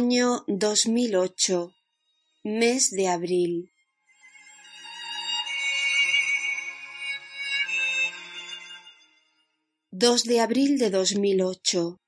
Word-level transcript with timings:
Año 0.00 0.44
2008, 0.46 1.74
mes 2.44 2.90
de 2.92 3.08
abril. 3.08 3.72
Dos 9.90 10.22
de 10.22 10.38
abril 10.38 10.78
de 10.78 10.90
2008. 10.90 11.98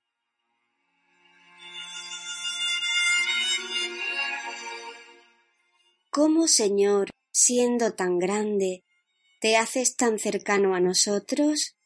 ¿Cómo, 6.10 6.46
Señor, 6.46 7.10
siendo 7.32 7.94
tan 7.94 8.20
grande, 8.20 8.84
te 9.40 9.56
haces 9.56 9.96
tan 9.96 10.20
cercano 10.20 10.76
a 10.76 10.80
nosotros? 10.80 11.79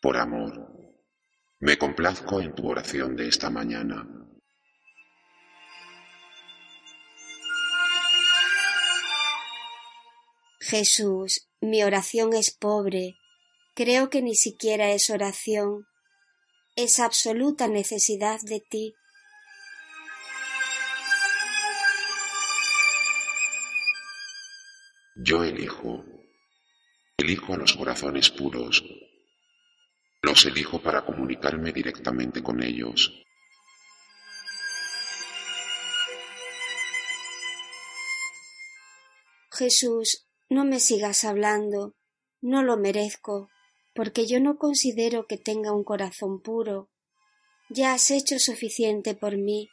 Por 0.00 0.16
amor, 0.16 0.52
me 1.58 1.76
complazco 1.76 2.40
en 2.40 2.54
tu 2.54 2.68
oración 2.68 3.16
de 3.16 3.26
esta 3.26 3.50
mañana. 3.50 4.06
Jesús, 10.60 11.48
mi 11.60 11.82
oración 11.82 12.32
es 12.32 12.54
pobre, 12.54 13.16
creo 13.74 14.08
que 14.08 14.22
ni 14.22 14.36
siquiera 14.36 14.90
es 14.90 15.10
oración, 15.10 15.86
es 16.76 17.00
absoluta 17.00 17.66
necesidad 17.66 18.38
de 18.42 18.60
ti. 18.60 18.94
Yo 25.16 25.42
elijo, 25.42 26.04
elijo 27.16 27.54
a 27.54 27.56
los 27.56 27.72
corazones 27.72 28.30
puros, 28.30 28.84
los 30.22 30.44
elijo 30.46 30.80
para 30.82 31.04
comunicarme 31.04 31.72
directamente 31.72 32.42
con 32.42 32.62
ellos. 32.62 33.24
Jesús, 39.50 40.28
no 40.48 40.64
me 40.64 40.78
sigas 40.78 41.24
hablando, 41.24 41.94
no 42.40 42.62
lo 42.62 42.76
merezco, 42.76 43.50
porque 43.94 44.26
yo 44.26 44.40
no 44.40 44.56
considero 44.56 45.26
que 45.26 45.36
tenga 45.36 45.72
un 45.72 45.82
corazón 45.82 46.40
puro. 46.40 46.90
Ya 47.68 47.92
has 47.92 48.10
hecho 48.10 48.38
suficiente 48.38 49.14
por 49.14 49.36
mí. 49.36 49.68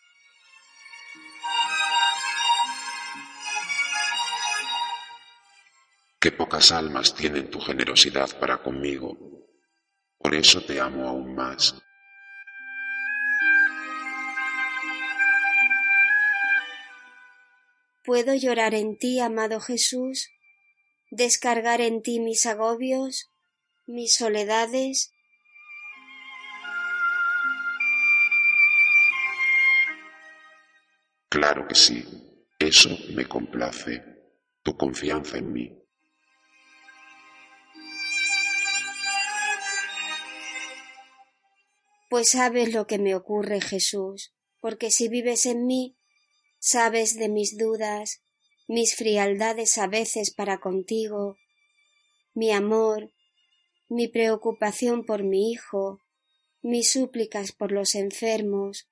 Qué 6.20 6.32
pocas 6.32 6.72
almas 6.72 7.14
tienen 7.14 7.52
tu 7.52 7.59
generosidad 7.59 8.40
para 8.40 8.64
conmigo. 8.64 9.16
Por 10.25 10.34
eso 10.34 10.59
te 10.59 10.81
amo 10.81 11.08
aún 11.08 11.36
más. 11.36 11.75
¿Puedo 18.03 18.34
llorar 18.34 18.74
en 18.74 18.97
ti, 18.97 19.19
amado 19.19 19.59
Jesús? 19.59 20.31
¿Descargar 21.12 21.80
en 21.80 22.02
ti 22.02 22.19
mis 22.19 22.47
agobios, 22.47 23.30
mis 23.86 24.16
soledades? 24.16 25.12
Claro 31.30 31.68
que 31.68 31.75
sí, 31.75 32.03
eso 32.57 32.90
me 33.13 33.28
complace, 33.28 34.03
tu 34.63 34.75
confianza 34.75 35.38
en 35.38 35.53
mí. 35.53 35.84
Pues 42.16 42.30
sabes 42.30 42.74
lo 42.74 42.88
que 42.88 42.98
me 42.98 43.14
ocurre, 43.14 43.59
Jesús, 43.59 44.34
porque 44.62 44.90
si 44.90 45.09
vives 45.09 45.46
en 45.46 45.66
mí, 45.66 45.98
sabes 46.59 47.18
de 47.18 47.28
mis 47.28 47.58
dudas, 47.58 48.24
mis 48.70 48.96
frialdades 48.96 49.78
a 49.78 49.88
veces 49.88 50.34
para 50.34 50.62
contigo, 50.62 51.36
mi 52.34 52.54
amor, 52.54 53.12
mi 53.90 54.08
preocupación 54.08 55.06
por 55.06 55.24
mi 55.24 55.52
hijo, 55.52 56.00
mis 56.62 56.90
súplicas 56.90 57.52
por 57.52 57.74
los 57.74 57.96
enfermos, 57.96 58.88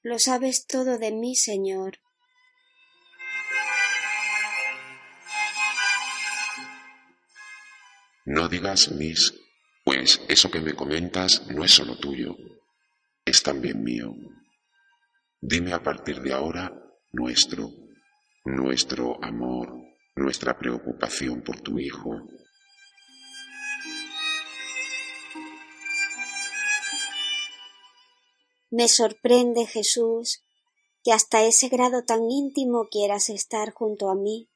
lo 0.00 0.18
sabes 0.18 0.64
todo 0.64 0.96
de 0.96 1.12
mí, 1.12 1.36
Señor. 1.36 1.98
No 8.24 8.48
digas 8.48 8.90
mis, 8.90 9.34
pues 9.94 10.20
eso 10.28 10.50
que 10.50 10.60
me 10.60 10.74
comentas 10.74 11.46
no 11.48 11.64
es 11.64 11.70
solo 11.70 11.96
tuyo, 11.96 12.36
es 13.24 13.42
también 13.42 13.82
mío. 13.82 14.12
Dime 15.40 15.72
a 15.72 15.82
partir 15.82 16.20
de 16.20 16.32
ahora 16.32 16.72
nuestro, 17.12 17.70
nuestro 18.44 19.22
amor, 19.22 19.72
nuestra 20.16 20.58
preocupación 20.58 21.42
por 21.42 21.60
tu 21.60 21.78
Hijo. 21.78 22.10
Me 28.70 28.88
sorprende, 28.88 29.64
Jesús, 29.66 30.42
que 31.04 31.12
hasta 31.12 31.44
ese 31.44 31.68
grado 31.68 32.02
tan 32.04 32.28
íntimo 32.28 32.88
quieras 32.90 33.28
estar 33.28 33.72
junto 33.72 34.10
a 34.10 34.16
mí, 34.16 34.48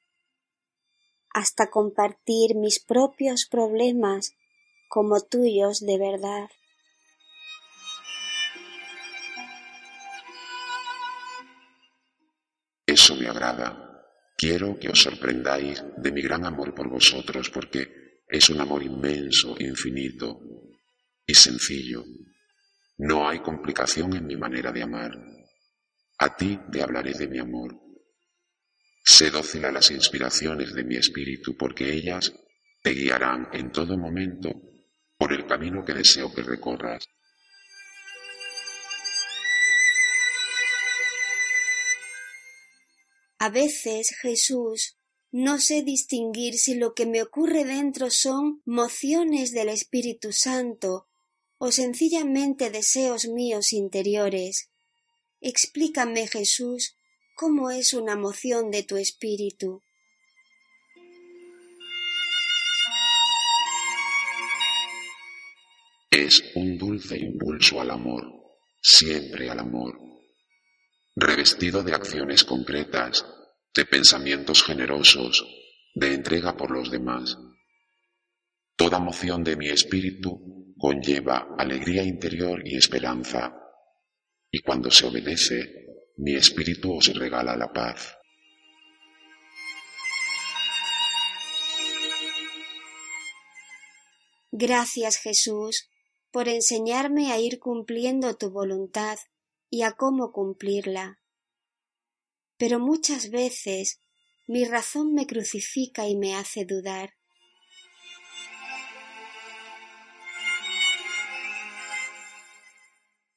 hasta 1.30 1.70
compartir 1.70 2.56
mis 2.56 2.80
propios 2.80 3.46
problemas 3.48 4.32
como 4.88 5.20
tuyos 5.20 5.80
de 5.80 5.98
verdad. 5.98 6.48
Eso 12.86 13.16
me 13.16 13.28
agrada. 13.28 13.84
Quiero 14.36 14.78
que 14.78 14.88
os 14.88 15.02
sorprendáis 15.02 15.84
de 15.98 16.10
mi 16.10 16.22
gran 16.22 16.46
amor 16.46 16.74
por 16.74 16.88
vosotros 16.88 17.50
porque 17.50 18.22
es 18.26 18.48
un 18.48 18.60
amor 18.60 18.82
inmenso, 18.82 19.54
infinito 19.58 20.40
y 21.26 21.34
sencillo. 21.34 22.04
No 22.98 23.28
hay 23.28 23.40
complicación 23.40 24.16
en 24.16 24.26
mi 24.26 24.36
manera 24.36 24.72
de 24.72 24.82
amar. 24.82 25.12
A 26.18 26.34
ti 26.34 26.58
te 26.72 26.82
hablaré 26.82 27.12
de 27.12 27.28
mi 27.28 27.38
amor. 27.38 27.78
Sé 29.04 29.30
dócil 29.30 29.64
a 29.66 29.72
las 29.72 29.90
inspiraciones 29.90 30.72
de 30.72 30.84
mi 30.84 30.96
espíritu 30.96 31.56
porque 31.56 31.92
ellas 31.92 32.32
te 32.82 32.90
guiarán 32.90 33.48
en 33.52 33.70
todo 33.70 33.98
momento 33.98 34.50
por 35.28 35.38
el 35.38 35.46
camino 35.46 35.84
que 35.84 35.92
deseo 35.92 36.32
que 36.32 36.42
recorras. 36.42 37.06
A 43.38 43.50
veces, 43.50 44.16
Jesús, 44.22 44.96
no 45.30 45.60
sé 45.60 45.82
distinguir 45.82 46.54
si 46.54 46.74
lo 46.74 46.94
que 46.94 47.04
me 47.04 47.22
ocurre 47.22 47.64
dentro 47.64 48.10
son 48.10 48.62
mociones 48.64 49.52
del 49.52 49.68
Espíritu 49.68 50.32
Santo 50.32 51.08
o 51.58 51.72
sencillamente 51.72 52.70
deseos 52.70 53.26
míos 53.26 53.72
interiores. 53.72 54.70
Explícame, 55.40 56.26
Jesús, 56.26 56.96
cómo 57.36 57.70
es 57.70 57.92
una 57.92 58.16
moción 58.16 58.70
de 58.70 58.82
tu 58.82 58.96
espíritu. 58.96 59.82
Es 66.10 66.42
un 66.54 66.78
dulce 66.78 67.18
impulso 67.18 67.80
al 67.80 67.90
amor, 67.90 68.24
siempre 68.80 69.50
al 69.50 69.60
amor 69.60 70.08
revestido 71.20 71.82
de 71.82 71.94
acciones 71.94 72.44
concretas, 72.44 73.26
de 73.74 73.84
pensamientos 73.84 74.62
generosos, 74.62 75.44
de 75.94 76.14
entrega 76.14 76.56
por 76.56 76.70
los 76.70 76.90
demás. 76.92 77.36
Toda 78.76 79.00
moción 79.00 79.42
de 79.42 79.56
mi 79.56 79.68
espíritu 79.68 80.74
conlleva 80.78 81.56
alegría 81.58 82.04
interior 82.04 82.62
y 82.64 82.76
esperanza, 82.76 83.52
y 84.50 84.60
cuando 84.60 84.92
se 84.92 85.06
obedece, 85.06 85.86
mi 86.18 86.34
espíritu 86.36 86.96
os 86.96 87.12
regala 87.12 87.56
la 87.56 87.72
paz. 87.72 88.14
Gracias 94.52 95.16
Jesús 95.16 95.88
por 96.30 96.48
enseñarme 96.48 97.32
a 97.32 97.38
ir 97.38 97.58
cumpliendo 97.58 98.36
tu 98.36 98.50
voluntad 98.50 99.18
y 99.70 99.82
a 99.82 99.92
cómo 99.92 100.32
cumplirla. 100.32 101.20
Pero 102.56 102.80
muchas 102.80 103.30
veces 103.30 104.00
mi 104.46 104.64
razón 104.64 105.14
me 105.14 105.26
crucifica 105.26 106.08
y 106.08 106.16
me 106.16 106.34
hace 106.34 106.64
dudar. 106.64 107.14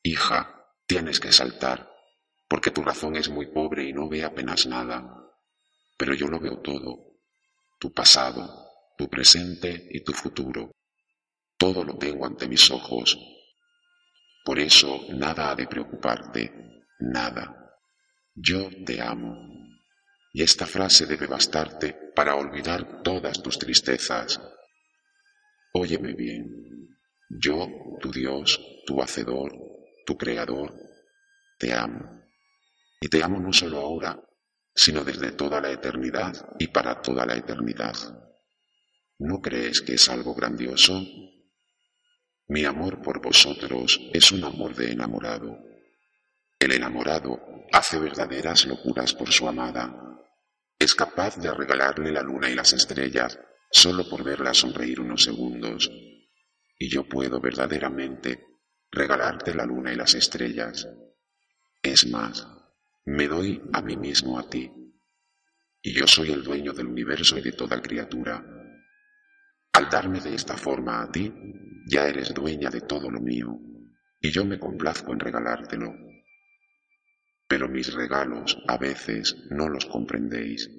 Hija, 0.04 0.66
tienes 0.88 1.20
que 1.20 1.32
saltar, 1.32 1.90
porque 2.48 2.72
tu 2.72 2.82
razón 2.82 3.16
es 3.16 3.30
muy 3.30 3.48
pobre 3.52 3.88
y 3.88 3.94
no 3.94 4.10
ve 4.10 4.24
apenas 4.24 4.66
nada. 4.66 5.32
Pero 5.98 6.16
yo 6.16 6.28
lo 6.28 6.40
veo 6.40 6.60
todo, 6.60 7.20
tu 7.80 7.94
pasado, 7.94 8.72
tu 8.98 9.08
presente 9.08 9.88
y 9.92 10.04
tu 10.04 10.14
futuro. 10.14 10.72
Todo 11.62 11.84
lo 11.84 11.96
tengo 11.96 12.26
ante 12.26 12.48
mis 12.48 12.72
ojos. 12.72 13.20
Por 14.44 14.58
eso 14.58 15.06
nada 15.10 15.52
ha 15.52 15.56
de 15.56 15.68
preocuparte, 15.68 16.52
nada. 17.02 17.78
Yo 18.34 18.68
te 18.84 19.00
amo. 19.00 19.48
Y 20.34 20.42
esta 20.42 20.66
frase 20.66 21.06
debe 21.06 21.28
bastarte 21.28 21.94
para 22.16 22.36
olvidar 22.36 23.04
todas 23.04 23.44
tus 23.44 23.60
tristezas. 23.60 24.42
Óyeme 25.74 26.14
bien. 26.14 26.98
Yo, 27.30 27.68
tu 28.02 28.12
Dios, 28.12 28.60
tu 28.88 29.00
Hacedor, 29.00 29.54
tu 30.04 30.18
Creador, 30.18 30.74
te 31.60 31.74
amo. 31.74 32.24
Y 33.00 33.08
te 33.08 33.22
amo 33.22 33.40
no 33.40 33.54
solo 33.54 33.82
ahora, 33.82 34.20
sino 34.74 35.04
desde 35.04 35.34
toda 35.34 35.62
la 35.62 35.72
eternidad 35.72 36.34
y 36.58 36.70
para 36.70 37.00
toda 37.04 37.24
la 37.24 37.36
eternidad. 37.36 37.94
¿No 39.20 39.40
crees 39.42 39.82
que 39.82 39.94
es 39.94 40.10
algo 40.10 40.34
grandioso? 40.34 41.00
Mi 42.52 42.66
amor 42.66 43.02
por 43.02 43.22
vosotros 43.22 43.98
es 44.12 44.30
un 44.34 44.44
amor 44.44 44.76
de 44.76 44.92
enamorado. 44.92 45.58
El 46.60 46.74
enamorado 46.74 47.40
hace 47.72 47.98
verdaderas 47.98 48.66
locuras 48.66 49.14
por 49.14 49.32
su 49.32 49.48
amada 49.48 50.20
es 50.78 50.94
capaz 50.94 51.38
de 51.38 51.50
regalarle 51.54 52.12
la 52.12 52.22
luna 52.22 52.50
y 52.50 52.56
las 52.56 52.74
estrellas 52.74 53.40
solo 53.72 54.10
por 54.10 54.26
verla 54.26 54.54
sonreír 54.54 55.00
unos 55.00 55.24
segundos. 55.24 55.90
Y 56.78 56.90
yo 56.90 57.08
puedo 57.08 57.40
verdaderamente 57.40 58.46
regalarte 58.92 59.56
la 59.56 59.66
luna 59.66 59.94
y 59.94 59.96
las 59.96 60.14
estrellas. 60.14 60.90
Es 61.82 62.06
más, 62.06 62.46
me 63.06 63.30
doy 63.30 63.62
a 63.72 63.82
mí 63.82 63.96
mismo 63.96 64.38
a 64.38 64.50
ti. 64.50 64.70
Y 65.82 65.94
yo 65.94 66.06
soy 66.06 66.34
el 66.34 66.44
dueño 66.44 66.74
del 66.74 66.88
universo 66.88 67.38
y 67.38 67.44
de 67.44 67.54
toda 67.54 67.82
criatura. 67.82 68.61
Al 69.74 69.90
darme 69.90 70.20
de 70.20 70.36
esta 70.36 70.58
forma 70.58 71.02
a 71.02 71.12
ti, 71.12 71.34
ya 71.88 72.08
eres 72.08 72.34
dueña 72.34 72.70
de 72.70 72.82
todo 72.82 73.10
lo 73.10 73.20
mío, 73.20 73.58
y 74.20 74.32
yo 74.32 74.46
me 74.46 74.60
complazco 74.60 75.14
en 75.14 75.20
regalártelo 75.20 75.94
pero 77.52 77.68
mis 77.68 77.94
regalos 77.94 78.58
a 78.66 78.78
veces 78.78 79.36
no 79.50 79.68
los 79.68 79.86
comprendéis, 79.86 80.70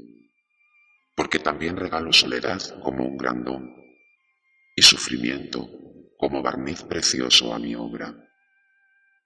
porque 1.15 1.39
también 1.39 1.77
regalo 1.77 2.15
soledad 2.15 2.63
como 2.83 3.05
un 3.05 3.19
gran 3.19 3.45
don 3.45 3.77
y 4.75 4.81
sufrimiento 4.81 5.69
como 6.17 6.43
barniz 6.43 6.83
precioso 6.83 7.53
a 7.53 7.59
mi 7.59 7.75
obra. 7.75 8.17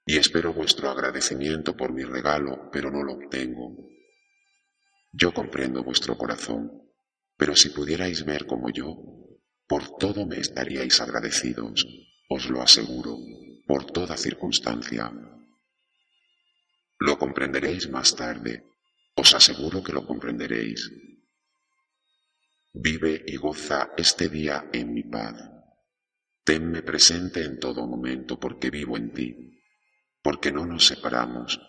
Y 0.04 0.16
espero 0.16 0.52
vuestro 0.54 0.90
agradecimiento 0.90 1.76
por 1.76 1.92
mi 1.92 2.02
regalo, 2.02 2.68
pero 2.72 2.90
no 2.90 3.04
lo 3.04 3.12
obtengo. 3.12 3.76
Yo 5.12 5.32
comprendo 5.32 5.84
vuestro 5.84 6.18
corazón, 6.18 6.90
pero 7.36 7.54
si 7.54 7.68
pudierais 7.68 8.24
ver 8.24 8.46
como 8.46 8.70
yo, 8.70 8.96
por 9.66 9.96
todo 9.96 10.26
me 10.26 10.38
estaríais 10.38 11.00
agradecidos, 11.00 11.86
os 12.28 12.48
lo 12.50 12.62
aseguro, 12.62 13.18
por 13.66 13.84
toda 13.90 14.16
circunstancia. 14.16 15.12
Lo 16.98 17.18
comprenderéis 17.18 17.90
más 17.90 18.14
tarde, 18.14 18.64
os 19.14 19.34
aseguro 19.34 19.82
que 19.82 19.92
lo 19.92 20.06
comprenderéis. 20.06 20.90
Vive 22.72 23.24
y 23.26 23.36
goza 23.36 23.90
este 23.96 24.28
día 24.28 24.68
en 24.72 24.92
mi 24.92 25.02
paz. 25.02 25.34
Tenme 26.44 26.82
presente 26.82 27.42
en 27.42 27.58
todo 27.58 27.86
momento 27.86 28.38
porque 28.38 28.70
vivo 28.70 28.96
en 28.96 29.12
ti, 29.12 29.60
porque 30.22 30.52
no 30.52 30.64
nos 30.64 30.86
separamos, 30.86 31.60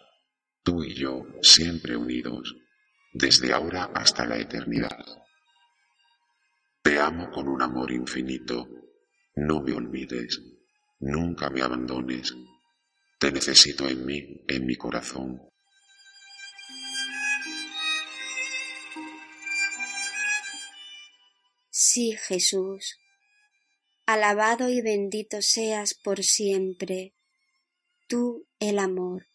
tú 0.62 0.84
y 0.84 0.94
yo 0.94 1.26
siempre 1.42 1.96
unidos, 1.96 2.56
desde 3.12 3.54
ahora 3.54 3.86
hasta 3.96 4.26
la 4.26 4.38
eternidad. 4.38 5.27
Te 6.88 6.98
amo 6.98 7.30
con 7.30 7.50
un 7.50 7.62
amor 7.62 7.92
infinito, 7.92 8.66
no 9.36 9.60
me 9.60 9.74
olvides, 9.74 10.42
nunca 11.00 11.50
me 11.50 11.62
abandones, 11.62 12.34
te 13.20 13.30
necesito 13.30 13.90
en 13.90 14.06
mí, 14.06 14.46
en 14.48 14.66
mi 14.66 14.78
corazón. 14.78 15.42
Sí, 21.70 22.14
Jesús. 22.14 22.96
Alabado 24.06 24.70
y 24.70 24.82
bendito 24.82 25.42
seas 25.42 25.94
por 25.94 26.24
siempre, 26.24 27.16
tú 28.08 28.48
el 28.60 28.80
amor. 28.80 29.26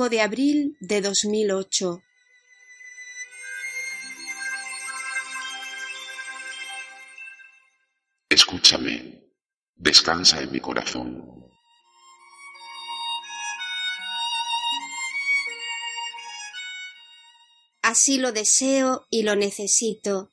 5 0.00 0.08
de 0.08 0.22
abril 0.22 0.76
de 0.80 1.02
2008. 1.02 2.02
Escúchame, 8.30 9.20
descansa 9.74 10.40
en 10.40 10.52
mi 10.52 10.60
corazón. 10.60 11.50
Así 17.82 18.16
lo 18.16 18.32
deseo 18.32 19.06
y 19.10 19.22
lo 19.24 19.36
necesito. 19.36 20.32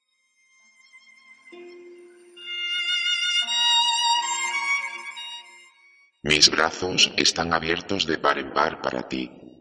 Mis 6.24 6.50
brazos 6.50 7.12
están 7.18 7.52
abiertos 7.54 8.06
de 8.06 8.18
par 8.18 8.38
en 8.38 8.54
par 8.54 8.82
para 8.82 9.10
ti. 9.10 9.57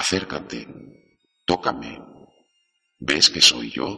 Acércate, 0.00 0.60
tócame. 1.44 1.92
¿Ves 3.00 3.30
que 3.30 3.40
soy 3.40 3.72
yo? 3.72 3.88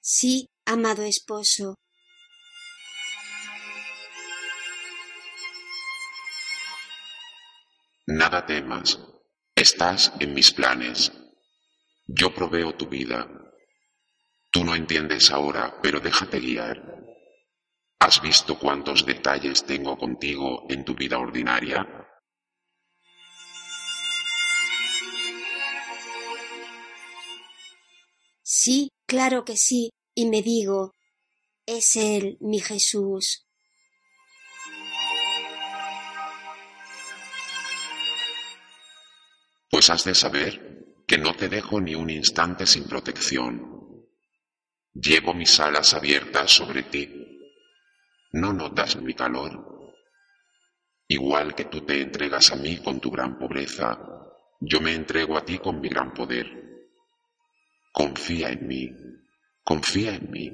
Sí, 0.00 0.48
amado 0.64 1.02
esposo. 1.02 1.74
Nada 8.06 8.46
temas, 8.46 9.00
estás 9.56 10.12
en 10.20 10.34
mis 10.34 10.52
planes. 10.52 11.12
Yo 12.06 12.32
proveo 12.32 12.76
tu 12.76 12.86
vida, 12.86 13.26
Tú 14.50 14.64
no 14.64 14.74
entiendes 14.74 15.30
ahora, 15.30 15.78
pero 15.82 16.00
déjate 16.00 16.40
guiar. 16.40 17.07
¿Has 18.00 18.22
visto 18.22 18.58
cuántos 18.58 19.04
detalles 19.04 19.64
tengo 19.64 19.98
contigo 19.98 20.64
en 20.68 20.84
tu 20.84 20.94
vida 20.94 21.18
ordinaria? 21.18 21.86
Sí, 28.42 28.92
claro 29.06 29.44
que 29.44 29.56
sí, 29.56 29.90
y 30.14 30.26
me 30.26 30.42
digo, 30.42 30.94
es 31.66 31.96
Él, 31.96 32.38
mi 32.40 32.60
Jesús. 32.60 33.46
Pues 39.70 39.90
has 39.90 40.04
de 40.04 40.14
saber 40.14 41.02
que 41.06 41.18
no 41.18 41.34
te 41.34 41.48
dejo 41.48 41.80
ni 41.80 41.94
un 41.94 42.10
instante 42.10 42.64
sin 42.64 42.84
protección. 42.84 44.08
Llevo 44.94 45.34
mis 45.34 45.60
alas 45.60 45.94
abiertas 45.94 46.50
sobre 46.52 46.84
ti. 46.84 47.27
¿No 48.32 48.52
notas 48.52 48.96
mi 48.96 49.14
calor? 49.14 49.94
Igual 51.06 51.54
que 51.54 51.64
tú 51.64 51.80
te 51.80 52.02
entregas 52.02 52.52
a 52.52 52.56
mí 52.56 52.76
con 52.78 53.00
tu 53.00 53.10
gran 53.10 53.38
pobreza, 53.38 53.98
yo 54.60 54.80
me 54.80 54.94
entrego 54.94 55.38
a 55.38 55.44
ti 55.44 55.58
con 55.58 55.80
mi 55.80 55.88
gran 55.88 56.12
poder. 56.12 56.46
Confía 57.92 58.50
en 58.50 58.66
mí, 58.66 58.90
confía 59.64 60.14
en 60.14 60.30
mí. 60.30 60.50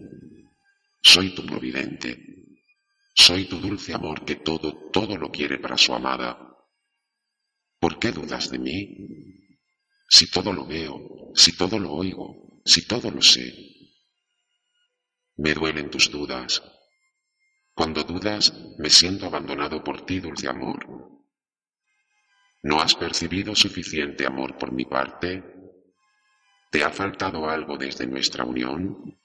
Soy 1.02 1.35
tu 1.35 1.45
providente. 1.45 2.35
Soy 3.14 3.47
tu 3.47 3.59
dulce 3.59 3.95
amor 3.95 4.25
que 4.25 4.37
todo, 4.37 4.90
todo 4.90 5.16
lo 5.16 5.31
quiere 5.31 5.59
para 5.59 5.76
su 5.76 5.95
amada. 5.95 6.38
¿Por 7.78 7.99
qué 7.99 8.12
dudas 8.12 8.50
de 8.50 8.59
mí? 8.59 8.97
Si 10.09 10.31
todo 10.31 10.52
lo 10.52 10.66
veo, 10.66 11.33
si 11.35 11.57
todo 11.57 11.78
lo 11.78 11.93
oigo, 11.93 12.61
si 12.64 12.87
todo 12.87 13.11
lo 13.11 13.21
sé. 13.21 13.52
Me 15.37 15.54
duelen 15.54 15.90
tus 15.90 16.11
dudas. 16.11 16.62
Cuando 17.75 18.04
dudas, 18.04 18.52
me 18.78 18.88
siento 18.88 19.26
abandonado 19.26 19.83
por 19.83 20.07
ti, 20.07 20.21
dulce 20.21 20.49
amor. 20.49 20.87
¿No 22.62 22.81
has 22.81 22.95
percibido 22.95 23.54
suficiente 23.54 24.25
amor 24.25 24.57
por 24.57 24.73
mi 24.73 24.85
parte? 24.85 25.43
¿Te 26.71 26.85
ha 26.85 26.90
faltado 26.90 27.50
algo 27.50 27.76
desde 27.76 28.07
nuestra 28.07 28.45
unión? 28.45 29.19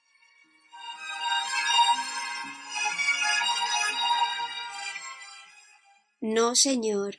No, 6.22 6.56
Señor, 6.56 7.16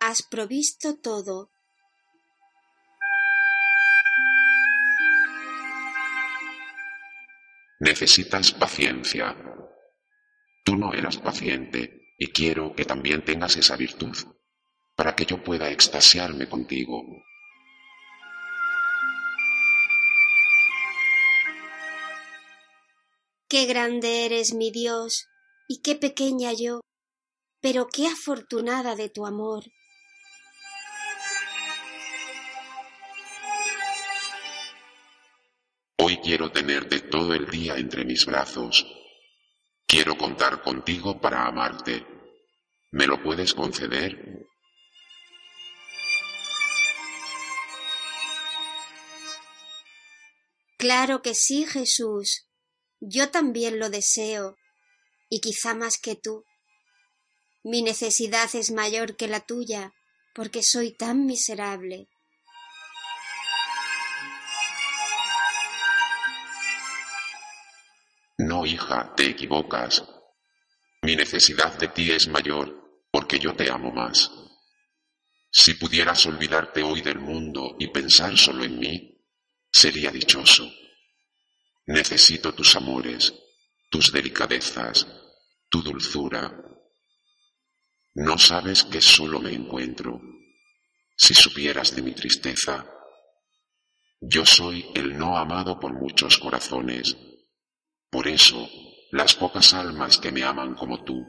has 0.00 0.22
provisto 0.22 0.96
todo. 0.96 1.50
Necesitas 7.80 8.52
paciencia. 8.52 9.36
Tú 10.68 10.76
no 10.76 10.92
eras 10.92 11.16
paciente 11.16 12.12
y 12.18 12.26
quiero 12.26 12.74
que 12.74 12.84
también 12.84 13.24
tengas 13.24 13.56
esa 13.56 13.74
virtud 13.74 14.14
para 14.94 15.16
que 15.16 15.24
yo 15.24 15.42
pueda 15.42 15.70
extasiarme 15.70 16.46
contigo. 16.46 17.02
Qué 23.48 23.64
grande 23.64 24.26
eres, 24.26 24.52
mi 24.52 24.70
Dios, 24.70 25.28
y 25.68 25.80
qué 25.80 25.94
pequeña 25.94 26.52
yo, 26.52 26.82
pero 27.62 27.86
qué 27.90 28.06
afortunada 28.06 28.94
de 28.94 29.08
tu 29.08 29.24
amor. 29.24 29.64
Hoy 35.96 36.18
quiero 36.18 36.52
tenerte 36.52 37.00
todo 37.00 37.32
el 37.32 37.46
día 37.48 37.78
entre 37.78 38.04
mis 38.04 38.26
brazos. 38.26 38.97
Quiero 39.90 40.18
contar 40.18 40.60
contigo 40.62 41.18
para 41.18 41.46
amarte. 41.46 42.04
¿Me 42.92 43.06
lo 43.06 43.22
puedes 43.22 43.54
conceder? 43.54 44.46
Claro 50.76 51.22
que 51.22 51.34
sí, 51.34 51.64
Jesús. 51.64 52.46
Yo 53.00 53.30
también 53.30 53.78
lo 53.78 53.88
deseo, 53.88 54.58
y 55.30 55.40
quizá 55.40 55.74
más 55.74 55.96
que 55.96 56.16
tú. 56.16 56.44
Mi 57.64 57.80
necesidad 57.80 58.54
es 58.54 58.70
mayor 58.70 59.16
que 59.16 59.26
la 59.26 59.40
tuya, 59.40 59.94
porque 60.34 60.62
soy 60.62 60.94
tan 60.94 61.24
miserable. 61.24 62.08
No, 68.48 68.64
hija, 68.64 69.12
te 69.14 69.26
equivocas. 69.26 70.02
Mi 71.02 71.14
necesidad 71.14 71.78
de 71.78 71.88
ti 71.88 72.10
es 72.10 72.28
mayor, 72.28 73.04
porque 73.10 73.38
yo 73.38 73.54
te 73.54 73.70
amo 73.70 73.92
más. 73.92 74.30
Si 75.50 75.74
pudieras 75.74 76.24
olvidarte 76.24 76.82
hoy 76.82 77.02
del 77.02 77.18
mundo 77.18 77.76
y 77.78 77.88
pensar 77.88 78.38
solo 78.38 78.64
en 78.64 78.78
mí, 78.78 79.22
sería 79.70 80.10
dichoso. 80.10 80.66
Necesito 81.88 82.54
tus 82.54 82.74
amores, 82.74 83.34
tus 83.90 84.10
delicadezas, 84.10 85.06
tu 85.68 85.82
dulzura. 85.82 86.50
No 88.14 88.38
sabes 88.38 88.84
que 88.84 89.02
solo 89.02 89.40
me 89.40 89.52
encuentro. 89.52 90.22
Si 91.14 91.34
supieras 91.34 91.94
de 91.94 92.00
mi 92.00 92.12
tristeza, 92.12 92.90
yo 94.22 94.46
soy 94.46 94.86
el 94.94 95.18
no 95.18 95.36
amado 95.36 95.78
por 95.78 95.92
muchos 95.92 96.38
corazones. 96.38 97.14
Por 98.10 98.26
eso, 98.26 98.68
las 99.12 99.34
pocas 99.34 99.74
almas 99.74 100.18
que 100.18 100.32
me 100.32 100.42
aman 100.42 100.74
como 100.74 101.04
tú, 101.04 101.26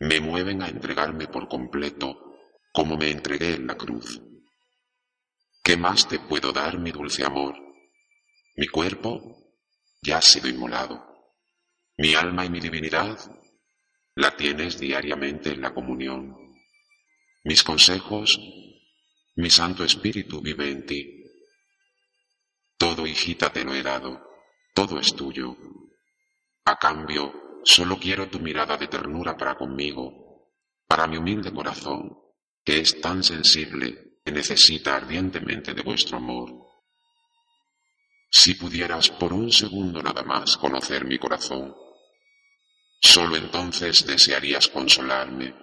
me 0.00 0.20
mueven 0.20 0.62
a 0.62 0.68
entregarme 0.68 1.28
por 1.28 1.48
completo 1.48 2.18
como 2.72 2.96
me 2.96 3.10
entregué 3.10 3.54
en 3.54 3.66
la 3.66 3.76
cruz. 3.76 4.20
¿Qué 5.62 5.76
más 5.76 6.08
te 6.08 6.18
puedo 6.18 6.52
dar, 6.52 6.78
mi 6.78 6.90
dulce 6.90 7.24
amor? 7.24 7.56
Mi 8.56 8.68
cuerpo 8.68 9.52
ya 10.02 10.18
ha 10.18 10.22
sido 10.22 10.48
inmolado. 10.48 11.04
Mi 11.98 12.14
alma 12.14 12.44
y 12.44 12.50
mi 12.50 12.60
divinidad 12.60 13.18
la 14.14 14.36
tienes 14.36 14.78
diariamente 14.78 15.50
en 15.50 15.60
la 15.60 15.74
comunión. 15.74 16.36
Mis 17.44 17.62
consejos, 17.62 18.38
mi 19.36 19.50
Santo 19.50 19.84
Espíritu 19.84 20.40
vive 20.40 20.70
en 20.70 20.86
ti. 20.86 21.24
Todo, 22.78 23.06
hijita, 23.06 23.52
te 23.52 23.64
lo 23.64 23.74
he 23.74 23.82
dado, 23.82 24.22
todo 24.74 24.98
es 24.98 25.14
tuyo. 25.14 25.56
A 26.68 26.80
cambio, 26.80 27.60
solo 27.62 27.96
quiero 27.96 28.26
tu 28.28 28.40
mirada 28.40 28.76
de 28.76 28.88
ternura 28.88 29.36
para 29.36 29.54
conmigo, 29.54 30.50
para 30.88 31.06
mi 31.06 31.16
humilde 31.16 31.54
corazón, 31.54 32.18
que 32.64 32.80
es 32.80 33.00
tan 33.00 33.22
sensible 33.22 34.18
que 34.24 34.32
necesita 34.32 34.96
ardientemente 34.96 35.74
de 35.74 35.82
vuestro 35.82 36.16
amor. 36.16 36.50
Si 38.28 38.54
pudieras 38.54 39.10
por 39.10 39.32
un 39.32 39.52
segundo 39.52 40.02
nada 40.02 40.24
más 40.24 40.56
conocer 40.56 41.04
mi 41.04 41.20
corazón, 41.20 41.72
solo 43.00 43.36
entonces 43.36 44.04
desearías 44.04 44.66
consolarme, 44.66 45.54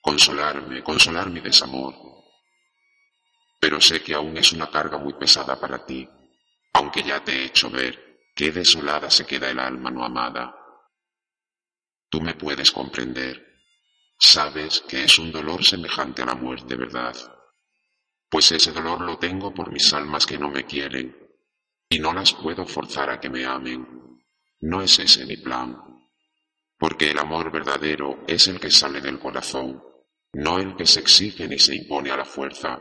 consolarme, 0.00 0.82
consolar 0.82 1.28
mi 1.28 1.40
desamor. 1.40 1.94
Pero 3.60 3.82
sé 3.82 4.02
que 4.02 4.14
aún 4.14 4.38
es 4.38 4.54
una 4.54 4.70
carga 4.70 4.96
muy 4.96 5.12
pesada 5.12 5.60
para 5.60 5.84
ti, 5.84 6.08
aunque 6.72 7.02
ya 7.02 7.22
te 7.22 7.32
he 7.32 7.44
hecho 7.44 7.68
ver 7.68 8.07
qué 8.38 8.52
desolada 8.52 9.10
se 9.10 9.26
queda 9.26 9.50
el 9.50 9.58
alma 9.58 9.90
no 9.90 10.04
amada. 10.04 10.54
Tú 12.08 12.20
me 12.20 12.34
puedes 12.34 12.70
comprender. 12.70 13.44
Sabes 14.16 14.84
que 14.88 15.02
es 15.02 15.18
un 15.18 15.32
dolor 15.32 15.64
semejante 15.64 16.22
a 16.22 16.26
la 16.26 16.36
muerte, 16.36 16.76
¿verdad? 16.76 17.16
Pues 18.30 18.52
ese 18.52 18.70
dolor 18.70 19.00
lo 19.00 19.18
tengo 19.18 19.52
por 19.52 19.72
mis 19.72 19.92
almas 19.92 20.24
que 20.24 20.38
no 20.38 20.50
me 20.50 20.64
quieren, 20.64 21.16
y 21.88 21.98
no 21.98 22.12
las 22.12 22.32
puedo 22.32 22.64
forzar 22.64 23.10
a 23.10 23.18
que 23.18 23.28
me 23.28 23.44
amen. 23.44 24.22
No 24.60 24.82
es 24.82 25.00
ese 25.00 25.26
mi 25.26 25.38
plan, 25.38 25.76
porque 26.78 27.10
el 27.10 27.18
amor 27.18 27.50
verdadero 27.50 28.24
es 28.28 28.46
el 28.46 28.60
que 28.60 28.70
sale 28.70 29.00
del 29.00 29.18
corazón, 29.18 29.82
no 30.34 30.60
el 30.60 30.76
que 30.76 30.86
se 30.86 31.00
exige 31.00 31.48
ni 31.48 31.58
se 31.58 31.74
impone 31.74 32.12
a 32.12 32.16
la 32.16 32.24
fuerza. 32.24 32.80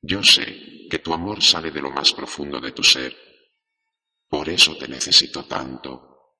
Yo 0.00 0.22
sé 0.22 0.88
que 0.88 0.98
tu 0.98 1.12
amor 1.12 1.42
sale 1.42 1.70
de 1.70 1.82
lo 1.82 1.90
más 1.90 2.14
profundo 2.14 2.58
de 2.58 2.72
tu 2.72 2.82
ser, 2.82 3.27
por 4.28 4.48
eso 4.48 4.76
te 4.76 4.88
necesito 4.88 5.44
tanto, 5.44 6.34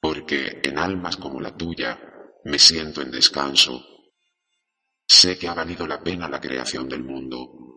porque 0.00 0.60
en 0.62 0.78
almas 0.78 1.16
como 1.16 1.40
la 1.40 1.56
tuya 1.56 2.00
me 2.44 2.58
siento 2.58 3.02
en 3.02 3.10
descanso. 3.10 3.84
Sé 5.06 5.38
que 5.38 5.48
ha 5.48 5.54
valido 5.54 5.86
la 5.86 6.02
pena 6.02 6.28
la 6.28 6.40
creación 6.40 6.88
del 6.88 7.02
mundo, 7.02 7.68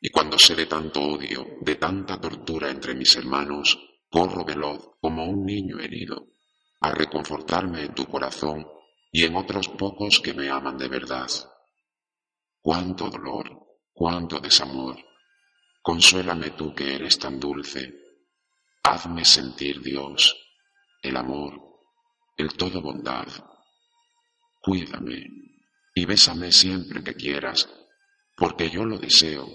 y 0.00 0.10
cuando 0.10 0.38
sé 0.38 0.54
de 0.54 0.66
tanto 0.66 1.00
odio, 1.00 1.46
de 1.62 1.76
tanta 1.76 2.20
tortura 2.20 2.70
entre 2.70 2.94
mis 2.94 3.16
hermanos, 3.16 3.78
corro 4.10 4.44
veloz 4.44 4.90
como 5.00 5.24
un 5.24 5.46
niño 5.46 5.78
herido, 5.78 6.28
a 6.80 6.92
reconfortarme 6.92 7.84
en 7.84 7.94
tu 7.94 8.04
corazón 8.04 8.66
y 9.10 9.24
en 9.24 9.34
otros 9.34 9.68
pocos 9.68 10.20
que 10.20 10.34
me 10.34 10.50
aman 10.50 10.76
de 10.76 10.88
verdad. 10.88 11.28
Cuánto 12.60 13.08
dolor, 13.08 13.78
cuánto 13.94 14.40
desamor. 14.40 14.96
Consuélame 15.80 16.50
tú 16.50 16.74
que 16.74 16.96
eres 16.96 17.18
tan 17.18 17.40
dulce. 17.40 18.03
Hazme 18.84 19.24
sentir 19.24 19.80
Dios, 19.80 20.36
el 21.02 21.16
amor, 21.16 21.60
el 22.36 22.54
todo 22.56 22.80
bondad. 22.80 23.26
Cuídame 24.60 25.26
y 25.94 26.04
bésame 26.04 26.52
siempre 26.52 27.02
que 27.02 27.14
quieras, 27.14 27.68
porque 28.36 28.70
yo 28.70 28.84
lo 28.84 28.98
deseo 28.98 29.46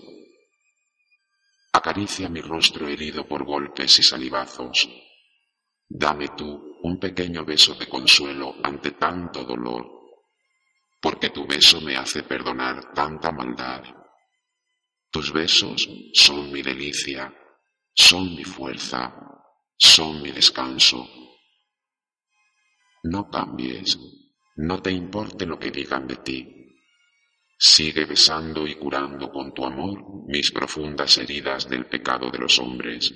Acaricia 1.71 2.27
mi 2.29 2.41
rostro 2.41 2.87
herido 2.87 3.27
por 3.27 3.45
golpes 3.45 3.99
y 3.99 4.03
salivazos. 4.03 4.89
Dame 5.87 6.29
tú 6.29 6.79
un 6.81 6.99
pequeño 6.99 7.45
beso 7.45 7.75
de 7.75 7.87
consuelo 7.87 8.55
ante 8.63 8.91
tanto 8.91 9.43
dolor, 9.43 9.85
porque 10.99 11.29
tu 11.29 11.45
beso 11.45 11.79
me 11.79 11.95
hace 11.95 12.23
perdonar 12.23 12.91
tanta 12.93 13.31
maldad. 13.31 13.83
Tus 15.11 15.31
besos 15.31 15.87
son 16.13 16.51
mi 16.51 16.61
delicia, 16.63 17.33
son 17.99 18.33
mi 18.33 18.45
fuerza, 18.45 19.13
son 19.77 20.21
mi 20.21 20.31
descanso. 20.31 21.05
No 23.03 23.29
cambies, 23.29 23.99
no 24.55 24.81
te 24.81 24.89
importe 24.89 25.45
lo 25.45 25.59
que 25.59 25.69
digan 25.69 26.07
de 26.07 26.15
ti. 26.15 26.39
Sigue 27.57 28.05
besando 28.05 28.65
y 28.65 28.75
curando 28.75 29.29
con 29.29 29.53
tu 29.53 29.65
amor 29.65 30.27
mis 30.27 30.49
profundas 30.51 31.17
heridas 31.17 31.67
del 31.67 31.87
pecado 31.87 32.31
de 32.31 32.39
los 32.39 32.57
hombres. 32.59 33.13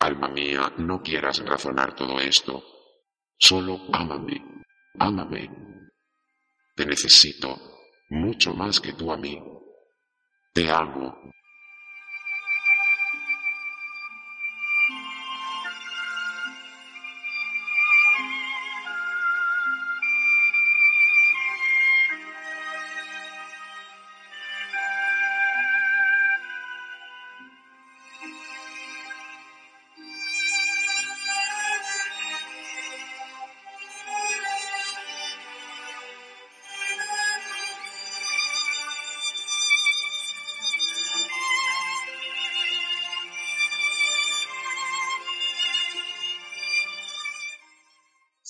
Alma 0.00 0.28
mía, 0.28 0.74
no 0.76 1.00
quieras 1.00 1.38
razonar 1.38 1.96
todo 1.96 2.20
esto. 2.20 2.62
Solo 3.38 3.80
ámame, 3.90 4.44
ámame. 4.98 5.50
Te 6.76 6.84
necesito 6.84 7.58
mucho 8.10 8.52
más 8.52 8.80
que 8.80 8.92
tú 8.92 9.10
a 9.10 9.16
mí. 9.16 9.40
Te 10.52 10.70
amo, 10.70 11.16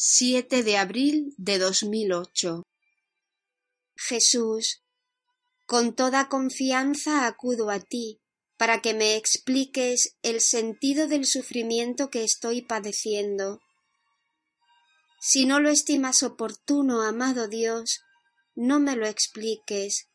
7 0.06 0.62
de 0.62 0.76
abril 0.76 1.34
de 1.38 1.58
2008 1.58 2.62
Jesús, 3.96 4.82
con 5.64 5.94
toda 5.94 6.28
confianza 6.28 7.26
acudo 7.26 7.70
a 7.70 7.80
ti 7.80 8.20
para 8.58 8.82
que 8.82 8.92
me 8.92 9.16
expliques 9.16 10.18
el 10.20 10.42
sentido 10.42 11.08
del 11.08 11.24
sufrimiento 11.24 12.10
que 12.10 12.22
estoy 12.22 12.60
padeciendo. 12.60 13.60
Si 15.22 15.46
no 15.46 15.58
lo 15.58 15.70
estimas 15.70 16.22
oportuno, 16.22 17.00
amado 17.00 17.48
Dios, 17.48 18.02
no 18.54 18.80
me 18.80 18.96
lo 18.96 19.06
expliques, 19.06 20.10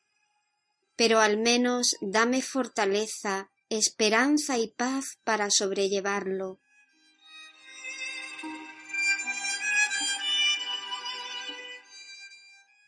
pero 0.96 1.19
al 1.19 1.39
menos 1.39 1.96
dame 2.00 2.43
fortaleza, 2.43 3.50
esperanza 3.69 4.60
y 4.60 4.67
paz 4.67 5.17
para 5.24 5.50
sobrellevarlo. 5.50 6.60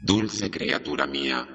Dulce 0.04 0.50
criatura 0.50 1.06
mía, 1.06 1.48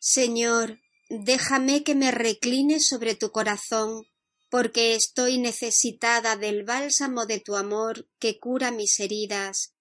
Señor, 0.00 0.80
déjame 1.08 1.84
que 1.84 1.94
me 1.94 2.10
recline 2.10 2.80
sobre 2.80 3.14
tu 3.14 3.30
corazón, 3.30 4.06
porque 4.50 4.96
estoy 4.96 5.38
necesitada 5.38 6.34
del 6.34 6.64
bálsamo 6.64 7.26
de 7.26 7.38
tu 7.38 7.54
amor 7.54 8.08
que 8.18 8.40
cura 8.40 8.72
mis 8.72 8.98
heridas. 8.98 9.74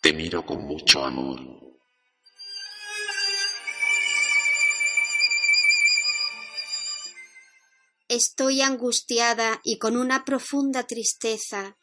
Te 0.00 0.14
miro 0.14 0.46
con 0.46 0.64
mucho 0.64 1.04
amor. 1.04 1.73
Estoy 8.14 8.60
angustiada 8.60 9.60
y 9.64 9.78
con 9.78 9.96
una 9.96 10.24
profunda 10.24 10.86
tristeza. 10.86 11.76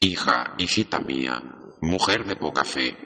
Hija, 0.00 0.56
hijita 0.58 0.98
mía, 0.98 1.40
mujer 1.80 2.26
de 2.26 2.34
poca 2.34 2.64
fe. 2.64 2.96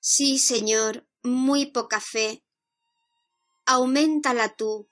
Sí, 0.00 0.38
Señor, 0.38 1.06
muy 1.22 1.66
poca 1.66 2.00
fe. 2.00 2.42
Aumentala 3.66 4.54
tú. 4.56 4.88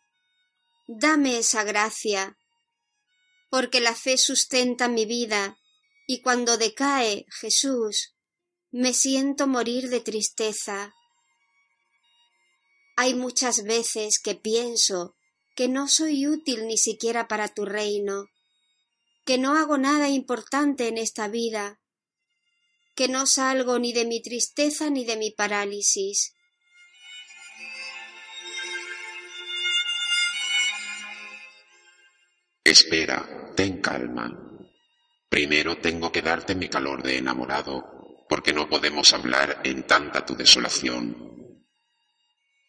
Dame 0.87 1.39
esa 1.39 1.65
gracia, 1.65 2.37
porque 3.55 3.79
la 3.79 3.95
fe 3.95 4.19
sustenta 4.19 4.89
mi 4.89 5.07
vida, 5.07 5.61
y 6.09 6.23
cuando 6.23 6.59
decae 6.59 7.25
Jesús, 7.31 8.17
me 8.73 8.93
siento 8.93 9.47
morir 9.47 9.91
de 9.91 10.01
tristeza. 10.01 10.93
Hay 12.97 13.15
muchas 13.15 13.63
veces 13.63 14.19
que 14.19 14.35
pienso 14.35 15.15
que 15.55 15.69
no 15.69 15.87
soy 15.87 16.27
útil 16.27 16.67
ni 16.67 16.77
siquiera 16.77 17.29
para 17.29 17.47
tu 17.47 17.65
reino, 17.65 18.25
que 19.25 19.39
no 19.39 19.57
hago 19.57 19.79
nada 19.79 20.09
importante 20.09 20.89
en 20.89 20.99
esta 20.99 21.29
vida, 21.29 21.79
que 22.97 23.07
no 23.07 23.25
salgo 23.25 23.79
ni 23.79 23.93
de 23.93 24.05
mi 24.05 24.21
tristeza 24.21 24.91
ni 24.91 25.05
de 25.05 25.17
mi 25.17 25.31
parálisis. 25.31 26.35
Espera, 32.65 33.53
ten 33.55 33.83
calma. 33.83 34.27
Primero 35.29 35.77
tengo 35.79 36.11
que 36.11 36.23
darte 36.23 36.55
mi 36.55 36.69
calor 36.69 37.03
de 37.03 37.19
enamorado, 37.19 38.25
porque 38.27 38.55
no 38.55 38.69
podemos 38.71 39.13
hablar 39.13 39.61
en 39.65 39.87
tanta 39.87 40.25
tu 40.25 40.35
desolación. 40.35 41.15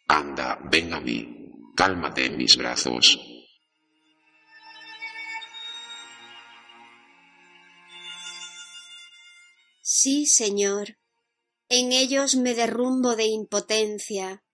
Anda, 0.08 0.60
ven 0.70 0.94
a 0.94 1.00
mí, 1.00 1.50
cálmate 1.76 2.26
en 2.26 2.38
mis 2.38 2.58
brazos. 2.58 3.18
Sí, 9.82 10.26
Señor, 10.26 10.98
en 11.70 11.94
ellos 11.94 12.36
me 12.36 12.54
derrumbo 12.54 13.16
de 13.16 13.26
impotencia. 13.26 14.45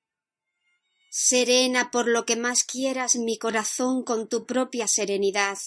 Serena 1.13 1.91
por 1.91 2.08
lo 2.08 2.26
que 2.26 2.38
más 2.38 2.63
quieras 2.63 3.17
mi 3.17 3.38
corazón 3.38 4.06
con 4.06 4.30
tu 4.30 4.45
propia 4.45 4.88
serenidad. 4.88 5.58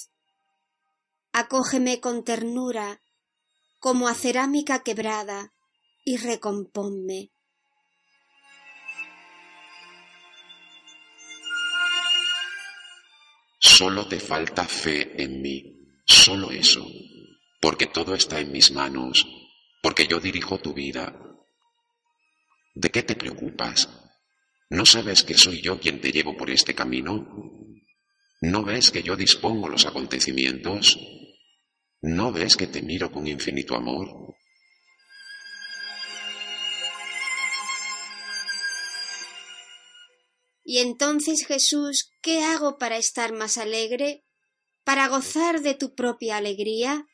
Acógeme 1.32 2.00
con 2.00 2.24
ternura, 2.24 3.02
como 3.78 4.08
a 4.08 4.14
cerámica 4.14 4.82
quebrada, 4.82 5.52
y 6.02 6.16
recomponme. 6.16 7.30
Solo 13.58 14.08
te 14.08 14.20
falta 14.20 14.64
fe 14.64 15.22
en 15.22 15.42
mí, 15.42 15.90
solo 16.06 16.52
eso, 16.52 16.86
porque 17.60 17.86
todo 17.86 18.14
está 18.14 18.40
en 18.40 18.50
mis 18.50 18.72
manos, 18.72 19.26
porque 19.82 20.06
yo 20.06 20.20
dirijo 20.20 20.56
tu 20.56 20.72
vida. 20.72 21.14
¿De 22.74 22.90
qué 22.90 23.02
te 23.02 23.14
preocupas? 23.14 24.03
¿No 24.74 24.84
sabes 24.84 25.22
que 25.22 25.38
soy 25.38 25.62
yo 25.62 25.78
quien 25.78 26.00
te 26.00 26.10
llevo 26.10 26.36
por 26.36 26.50
este 26.50 26.74
camino? 26.74 27.24
¿No 28.40 28.64
ves 28.64 28.90
que 28.90 29.04
yo 29.04 29.14
dispongo 29.14 29.68
los 29.68 29.86
acontecimientos? 29.86 30.98
¿No 32.00 32.32
ves 32.32 32.56
que 32.56 32.66
te 32.66 32.82
miro 32.82 33.12
con 33.12 33.28
infinito 33.28 33.76
amor? 33.76 34.34
Y 40.64 40.78
entonces 40.78 41.46
Jesús, 41.46 42.10
¿qué 42.20 42.42
hago 42.42 42.76
para 42.76 42.96
estar 42.96 43.32
más 43.32 43.58
alegre? 43.58 44.24
¿Para 44.82 45.06
gozar 45.06 45.60
de 45.60 45.74
tu 45.74 45.94
propia 45.94 46.36
alegría? 46.36 47.06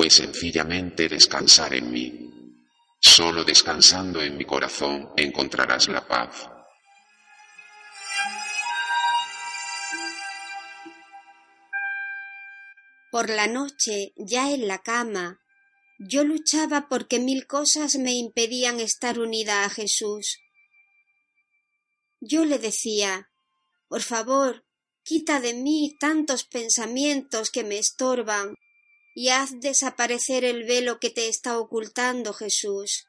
Pues 0.00 0.14
sencillamente 0.14 1.10
descansar 1.10 1.74
en 1.74 1.92
mí. 1.92 2.56
Solo 2.98 3.44
descansando 3.44 4.22
en 4.22 4.34
mi 4.34 4.46
corazón 4.46 5.10
encontrarás 5.14 5.88
la 5.88 6.08
paz. 6.08 6.48
Por 13.10 13.28
la 13.28 13.46
noche, 13.46 14.14
ya 14.16 14.50
en 14.50 14.68
la 14.68 14.78
cama, 14.78 15.42
yo 15.98 16.24
luchaba 16.24 16.88
porque 16.88 17.20
mil 17.20 17.46
cosas 17.46 17.96
me 17.96 18.14
impedían 18.14 18.80
estar 18.80 19.18
unida 19.18 19.66
a 19.66 19.68
Jesús. 19.68 20.38
Yo 22.20 22.46
le 22.46 22.58
decía, 22.58 23.28
por 23.86 24.00
favor, 24.00 24.64
quita 25.02 25.40
de 25.40 25.52
mí 25.52 25.94
tantos 26.00 26.44
pensamientos 26.44 27.50
que 27.50 27.64
me 27.64 27.78
estorban 27.78 28.54
y 29.14 29.28
haz 29.28 29.60
desaparecer 29.60 30.44
el 30.44 30.64
velo 30.64 31.00
que 31.00 31.10
te 31.10 31.28
está 31.28 31.58
ocultando 31.58 32.32
Jesús. 32.32 33.06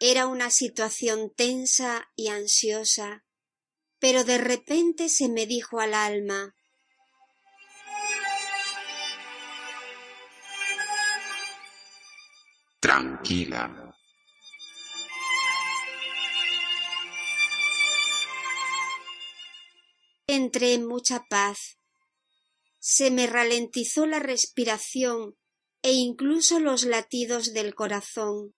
Era 0.00 0.26
una 0.26 0.50
situación 0.50 1.32
tensa 1.34 2.10
y 2.16 2.28
ansiosa, 2.28 3.24
pero 3.98 4.24
de 4.24 4.38
repente 4.38 5.08
se 5.08 5.28
me 5.28 5.46
dijo 5.46 5.80
al 5.80 5.94
alma 5.94 6.54
tranquila. 12.82 13.94
Entré 20.26 20.74
en 20.74 20.86
mucha 20.86 21.24
paz. 21.28 21.78
Se 22.84 23.12
me 23.12 23.28
ralentizó 23.28 24.06
la 24.06 24.18
respiración 24.18 25.36
e 25.82 25.92
incluso 25.92 26.58
los 26.58 26.82
latidos 26.82 27.52
del 27.52 27.76
corazón, 27.76 28.56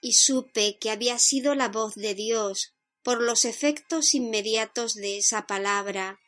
y 0.00 0.12
supe 0.12 0.78
que 0.78 0.90
había 0.90 1.18
sido 1.18 1.56
la 1.56 1.68
voz 1.68 1.96
de 1.96 2.14
Dios 2.14 2.76
por 3.02 3.20
los 3.20 3.44
efectos 3.44 4.14
inmediatos 4.14 4.94
de 4.94 5.18
esa 5.18 5.48
palabra. 5.48 6.20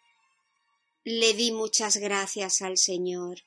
Le 1.04 1.34
di 1.34 1.52
muchas 1.52 1.98
gracias 1.98 2.62
al 2.62 2.78
Señor. 2.78 3.42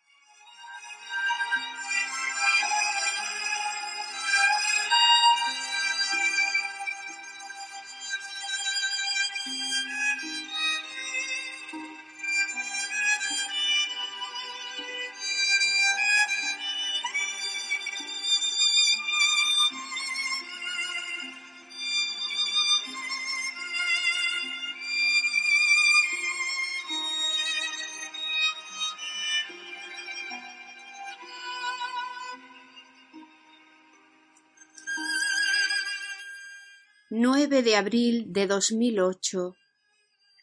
9 37.58 37.64
de 37.64 37.76
abril 37.76 38.26
de 38.28 38.46
2008, 38.46 39.56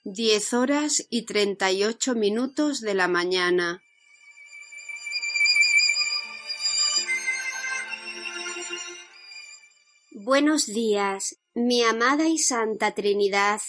10 0.03 0.53
horas 0.55 1.07
y 1.11 1.27
38 1.27 2.17
minutos 2.17 2.81
de 2.81 2.95
la 2.95 3.07
mañana. 3.07 3.85
Buenos 10.11 10.67
días, 10.67 11.39
mi 11.55 11.85
amada 11.85 12.27
y 12.27 12.39
santa 12.39 12.95
Trinidad. 12.95 13.61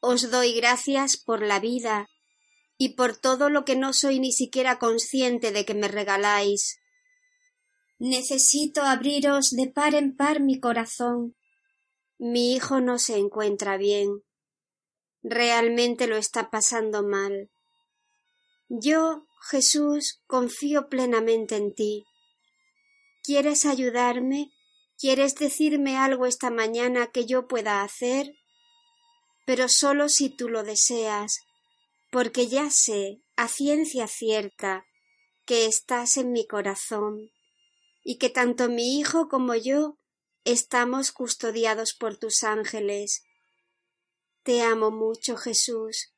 Os 0.00 0.28
doy 0.32 0.54
gracias 0.54 1.16
por 1.16 1.40
la 1.42 1.60
vida 1.60 2.08
y 2.78 2.94
por 2.94 3.16
todo 3.16 3.48
lo 3.48 3.64
que 3.64 3.76
no 3.76 3.92
soy 3.92 4.18
ni 4.18 4.32
siquiera 4.32 4.80
consciente 4.80 5.52
de 5.52 5.64
que 5.64 5.74
me 5.74 5.86
regaláis. 5.86 6.80
Necesito 8.00 8.82
abriros 8.82 9.50
de 9.50 9.68
par 9.68 9.94
en 9.94 10.16
par 10.16 10.40
mi 10.40 10.58
corazón 10.58 11.37
mi 12.18 12.54
hijo 12.54 12.80
no 12.80 12.98
se 12.98 13.16
encuentra 13.16 13.76
bien. 13.76 14.24
Realmente 15.22 16.06
lo 16.06 16.16
está 16.16 16.50
pasando 16.50 17.02
mal. 17.02 17.50
Yo, 18.68 19.26
Jesús, 19.50 20.22
confío 20.26 20.88
plenamente 20.88 21.56
en 21.56 21.74
ti. 21.74 22.04
¿Quieres 23.22 23.66
ayudarme? 23.66 24.50
¿Quieres 24.98 25.36
decirme 25.36 25.96
algo 25.96 26.26
esta 26.26 26.50
mañana 26.50 27.06
que 27.06 27.24
yo 27.24 27.46
pueda 27.46 27.82
hacer? 27.82 28.34
Pero 29.46 29.68
solo 29.68 30.08
si 30.08 30.28
tú 30.28 30.48
lo 30.48 30.64
deseas, 30.64 31.38
porque 32.10 32.48
ya 32.48 32.68
sé, 32.70 33.22
a 33.36 33.48
ciencia 33.48 34.08
cierta, 34.08 34.86
que 35.46 35.66
estás 35.66 36.16
en 36.16 36.32
mi 36.32 36.46
corazón, 36.46 37.30
y 38.02 38.18
que 38.18 38.28
tanto 38.28 38.68
mi 38.68 38.98
hijo 38.98 39.28
como 39.28 39.54
yo 39.54 39.97
estamos 40.52 41.12
custodiados 41.12 41.92
por 41.92 42.16
tus 42.16 42.42
ángeles. 42.42 43.22
Te 44.42 44.62
amo 44.62 44.90
mucho, 44.90 45.36
Jesús. 45.36 46.14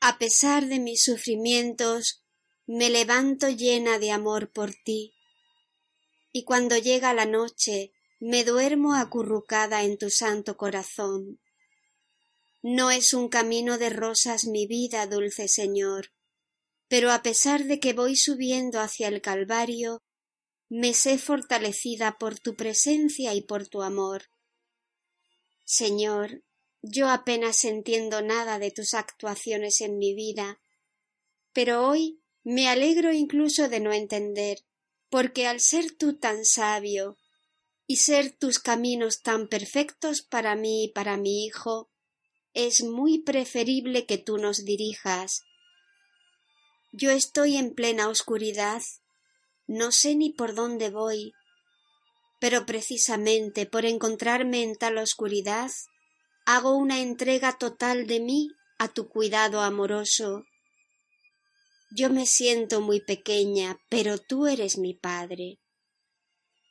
A 0.00 0.18
pesar 0.18 0.66
de 0.66 0.80
mis 0.80 1.04
sufrimientos, 1.04 2.24
me 2.66 2.90
levanto 2.90 3.48
llena 3.48 4.00
de 4.00 4.10
amor 4.10 4.50
por 4.50 4.74
ti. 4.74 5.14
Y 6.32 6.42
cuando 6.42 6.76
llega 6.76 7.14
la 7.14 7.24
noche, 7.24 7.92
me 8.18 8.42
duermo 8.44 8.94
acurrucada 8.94 9.84
en 9.84 9.96
tu 9.96 10.10
santo 10.10 10.56
corazón. 10.56 11.38
No 12.62 12.90
es 12.90 13.14
un 13.14 13.28
camino 13.28 13.78
de 13.78 13.90
rosas 13.90 14.44
mi 14.44 14.66
vida, 14.66 15.06
dulce 15.06 15.46
Señor, 15.46 16.10
pero 16.88 17.12
a 17.12 17.22
pesar 17.22 17.64
de 17.64 17.78
que 17.78 17.92
voy 17.92 18.16
subiendo 18.16 18.80
hacia 18.80 19.06
el 19.06 19.22
Calvario, 19.22 20.02
me 20.74 20.94
sé 20.94 21.18
fortalecida 21.18 22.16
por 22.16 22.38
tu 22.38 22.56
presencia 22.56 23.34
y 23.34 23.42
por 23.42 23.68
tu 23.68 23.82
amor. 23.82 24.30
Señor, 25.66 26.42
yo 26.80 27.10
apenas 27.10 27.66
entiendo 27.66 28.22
nada 28.22 28.58
de 28.58 28.70
tus 28.70 28.94
actuaciones 28.94 29.82
en 29.82 29.98
mi 29.98 30.14
vida, 30.14 30.62
pero 31.52 31.86
hoy 31.86 32.22
me 32.42 32.70
alegro 32.70 33.12
incluso 33.12 33.68
de 33.68 33.80
no 33.80 33.92
entender, 33.92 34.64
porque 35.10 35.46
al 35.46 35.60
ser 35.60 35.94
tú 35.94 36.16
tan 36.16 36.46
sabio 36.46 37.18
y 37.86 37.96
ser 37.96 38.32
tus 38.32 38.58
caminos 38.58 39.20
tan 39.20 39.48
perfectos 39.48 40.22
para 40.22 40.56
mí 40.56 40.84
y 40.84 40.88
para 40.88 41.18
mi 41.18 41.44
hijo, 41.44 41.90
es 42.54 42.82
muy 42.82 43.18
preferible 43.18 44.06
que 44.06 44.16
tú 44.16 44.38
nos 44.38 44.64
dirijas. 44.64 45.42
Yo 46.92 47.10
estoy 47.10 47.58
en 47.58 47.74
plena 47.74 48.08
oscuridad 48.08 48.80
no 49.66 49.92
sé 49.92 50.14
ni 50.14 50.30
por 50.30 50.54
dónde 50.54 50.90
voy, 50.90 51.32
pero 52.40 52.66
precisamente 52.66 53.66
por 53.66 53.84
encontrarme 53.84 54.62
en 54.62 54.74
tal 54.74 54.98
oscuridad, 54.98 55.70
hago 56.44 56.76
una 56.76 57.00
entrega 57.00 57.56
total 57.56 58.06
de 58.06 58.20
mí 58.20 58.48
a 58.78 58.88
tu 58.88 59.08
cuidado 59.08 59.60
amoroso. 59.60 60.44
Yo 61.92 62.10
me 62.10 62.26
siento 62.26 62.80
muy 62.80 63.00
pequeña, 63.00 63.78
pero 63.88 64.18
tú 64.18 64.46
eres 64.46 64.78
mi 64.78 64.94
Padre. 64.94 65.60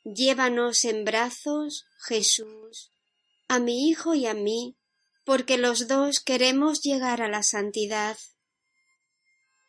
Llévanos 0.04 0.84
en 0.84 1.04
brazos, 1.04 1.86
Jesús, 2.06 2.92
a 3.48 3.58
mi 3.58 3.88
Hijo 3.88 4.14
y 4.14 4.26
a 4.26 4.34
mí, 4.34 4.76
porque 5.24 5.56
los 5.56 5.88
dos 5.88 6.20
queremos 6.20 6.82
llegar 6.82 7.22
a 7.22 7.28
la 7.28 7.42
santidad. 7.42 8.18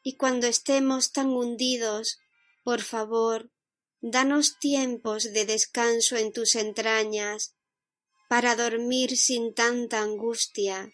Y 0.01 0.17
cuando 0.17 0.47
estemos 0.47 1.11
tan 1.11 1.29
hundidos 1.29 2.17
por 2.63 2.81
favor, 2.81 3.51
danos 4.01 4.57
tiempos 4.59 5.33
de 5.33 5.45
descanso 5.45 6.17
en 6.17 6.31
tus 6.31 6.55
entrañas, 6.55 7.55
para 8.29 8.55
dormir 8.55 9.15
sin 9.17 9.53
tanta 9.53 10.01
angustia. 10.01 10.91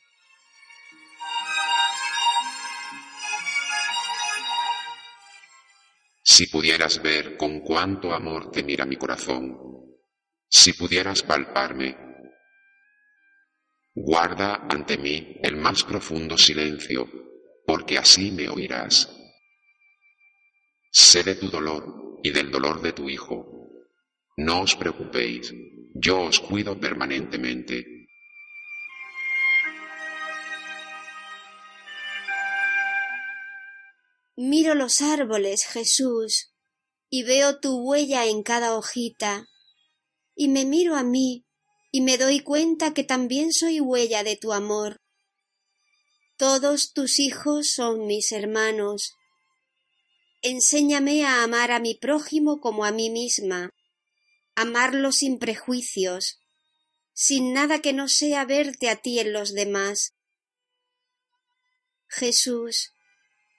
Si 6.24 6.48
pudieras 6.48 7.02
ver 7.02 7.38
con 7.38 7.62
cuánto 7.62 8.14
amor 8.14 8.52
te 8.52 8.64
mira 8.64 8.86
mi 8.86 8.96
corazón, 8.96 9.58
si 10.48 10.74
pudieras 10.74 11.22
palparme, 11.24 11.98
guarda 13.94 14.68
ante 14.70 14.98
mí 14.98 15.38
el 15.44 15.56
más 15.58 15.84
profundo 15.84 16.38
silencio, 16.38 17.08
porque 17.66 17.98
así 17.98 18.32
me 18.32 18.50
oirás. 18.50 19.19
Sé 20.92 21.24
de 21.24 21.36
tu 21.36 21.50
dolor 21.50 22.20
y 22.24 22.32
del 22.32 22.50
dolor 22.50 22.82
de 22.82 22.94
tu 22.94 23.10
hijo. 23.10 23.46
No 24.38 24.62
os 24.62 24.76
preocupéis, 24.76 25.54
yo 25.94 26.22
os 26.22 26.40
cuido 26.40 26.80
permanentemente. 26.80 27.86
Miro 34.36 34.74
los 34.74 35.02
árboles, 35.02 35.66
Jesús, 35.66 36.54
y 37.10 37.24
veo 37.24 37.60
tu 37.60 37.84
huella 37.84 38.26
en 38.26 38.42
cada 38.42 38.74
hojita, 38.74 39.48
y 40.34 40.48
me 40.48 40.66
miro 40.66 40.96
a 40.96 41.04
mí, 41.04 41.46
y 41.92 42.02
me 42.02 42.18
doy 42.18 42.40
cuenta 42.40 42.94
que 42.94 43.04
también 43.04 43.52
soy 43.52 43.80
huella 43.80 44.24
de 44.24 44.38
tu 44.38 44.54
amor. 44.54 45.02
Todos 46.38 46.94
tus 46.94 47.20
hijos 47.20 47.74
son 47.74 48.08
mis 48.08 48.32
hermanos, 48.32 49.14
Enséñame 50.42 51.26
a 51.26 51.44
amar 51.44 51.70
a 51.72 51.80
mi 51.80 51.96
prójimo 51.96 52.62
como 52.62 52.86
a 52.86 52.92
mí 52.92 53.10
misma, 53.10 53.74
amarlo 54.56 55.12
sin 55.12 55.38
prejuicios, 55.38 56.40
sin 57.14 57.52
nada 57.52 57.80
que 57.80 57.92
no 57.92 58.08
sea 58.08 58.46
verte 58.46 58.90
a 58.90 58.96
ti 58.96 59.20
en 59.20 59.34
los 59.34 59.54
demás. 59.54 60.14
Jesús, 62.08 62.94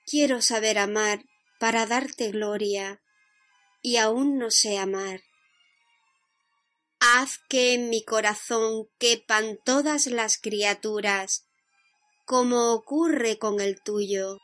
quiero 0.07 0.41
saber 0.41 0.79
amar 0.79 1.23
para 1.59 1.85
darte 1.85 2.31
gloria, 2.31 3.03
y 3.83 3.99
aún 3.99 4.39
no 4.39 4.51
sé 4.51 4.79
amar. 4.79 5.21
Haz 6.99 7.41
que 7.51 7.75
en 7.75 7.91
mi 7.91 8.03
corazón 8.05 8.89
quepan 8.99 9.59
todas 9.67 10.07
las 10.07 10.39
criaturas, 10.39 11.47
como 12.25 12.73
ocurre 12.73 13.39
con 13.39 13.61
el 13.61 13.83
tuyo 13.83 14.39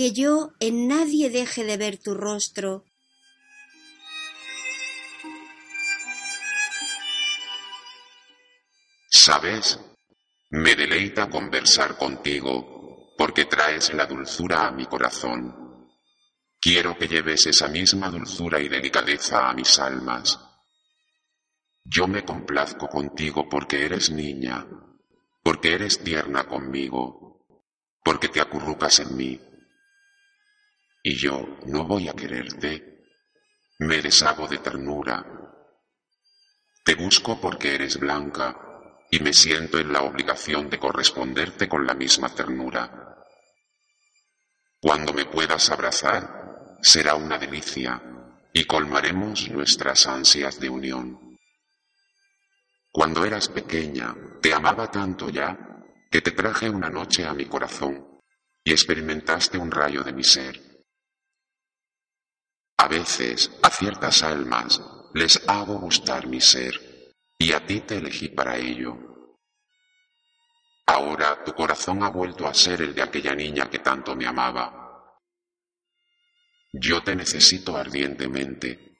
que 0.00 0.12
yo 0.12 0.54
en 0.60 0.88
nadie 0.88 1.28
deje 1.28 1.62
de 1.62 1.76
ver 1.76 1.98
tu 1.98 2.14
rostro. 2.14 2.86
Sabes, 9.10 9.78
me 10.48 10.74
deleita 10.74 11.28
conversar 11.28 11.98
contigo 11.98 13.12
porque 13.18 13.44
traes 13.44 13.92
la 13.92 14.06
dulzura 14.06 14.68
a 14.68 14.70
mi 14.70 14.86
corazón. 14.86 15.86
Quiero 16.58 16.96
que 16.96 17.06
lleves 17.06 17.44
esa 17.44 17.68
misma 17.68 18.08
dulzura 18.08 18.58
y 18.58 18.70
delicadeza 18.70 19.50
a 19.50 19.52
mis 19.52 19.78
almas. 19.78 20.40
Yo 21.84 22.06
me 22.08 22.24
complazco 22.24 22.88
contigo 22.88 23.50
porque 23.50 23.84
eres 23.84 24.08
niña, 24.08 24.66
porque 25.42 25.74
eres 25.74 26.02
tierna 26.02 26.44
conmigo, 26.44 27.44
porque 28.02 28.28
te 28.28 28.40
acurrucas 28.40 29.00
en 29.00 29.14
mí 29.14 29.49
y 31.02 31.16
yo 31.16 31.58
no 31.66 31.84
voy 31.84 32.08
a 32.08 32.12
quererte. 32.12 33.04
Me 33.78 34.02
deshago 34.02 34.46
de 34.46 34.58
ternura. 34.58 35.24
Te 36.84 36.94
busco 36.94 37.40
porque 37.40 37.74
eres 37.74 37.98
blanca 37.98 38.56
y 39.10 39.20
me 39.20 39.32
siento 39.32 39.78
en 39.78 39.92
la 39.92 40.02
obligación 40.02 40.70
de 40.70 40.78
corresponderte 40.78 41.68
con 41.68 41.86
la 41.86 41.94
misma 41.94 42.28
ternura. 42.34 43.24
Cuando 44.80 45.12
me 45.12 45.26
puedas 45.26 45.70
abrazar, 45.70 46.76
será 46.82 47.14
una 47.14 47.38
delicia 47.38 48.02
y 48.52 48.64
colmaremos 48.64 49.50
nuestras 49.50 50.06
ansias 50.06 50.60
de 50.60 50.68
unión. 50.68 51.38
Cuando 52.90 53.24
eras 53.24 53.48
pequeña, 53.48 54.14
te 54.40 54.52
amaba 54.52 54.90
tanto 54.90 55.28
ya 55.28 55.56
que 56.10 56.20
te 56.20 56.32
traje 56.32 56.68
una 56.68 56.90
noche 56.90 57.24
a 57.24 57.34
mi 57.34 57.46
corazón 57.46 58.20
y 58.64 58.72
experimentaste 58.72 59.58
un 59.58 59.70
rayo 59.70 60.02
de 60.02 60.12
mi 60.12 60.24
ser. 60.24 60.69
A 62.80 62.88
veces 62.88 63.50
a 63.62 63.68
ciertas 63.68 64.22
almas 64.22 64.80
les 65.12 65.46
hago 65.46 65.78
gustar 65.78 66.26
mi 66.26 66.40
ser, 66.40 67.12
y 67.38 67.52
a 67.52 67.66
ti 67.66 67.80
te 67.80 67.98
elegí 67.98 68.30
para 68.30 68.56
ello. 68.56 68.96
Ahora 70.86 71.44
tu 71.44 71.52
corazón 71.52 72.02
ha 72.02 72.08
vuelto 72.08 72.46
a 72.46 72.54
ser 72.54 72.80
el 72.80 72.94
de 72.94 73.02
aquella 73.02 73.34
niña 73.34 73.68
que 73.68 73.80
tanto 73.80 74.16
me 74.16 74.26
amaba. 74.26 75.12
Yo 76.72 77.02
te 77.02 77.14
necesito 77.14 77.76
ardientemente, 77.76 78.96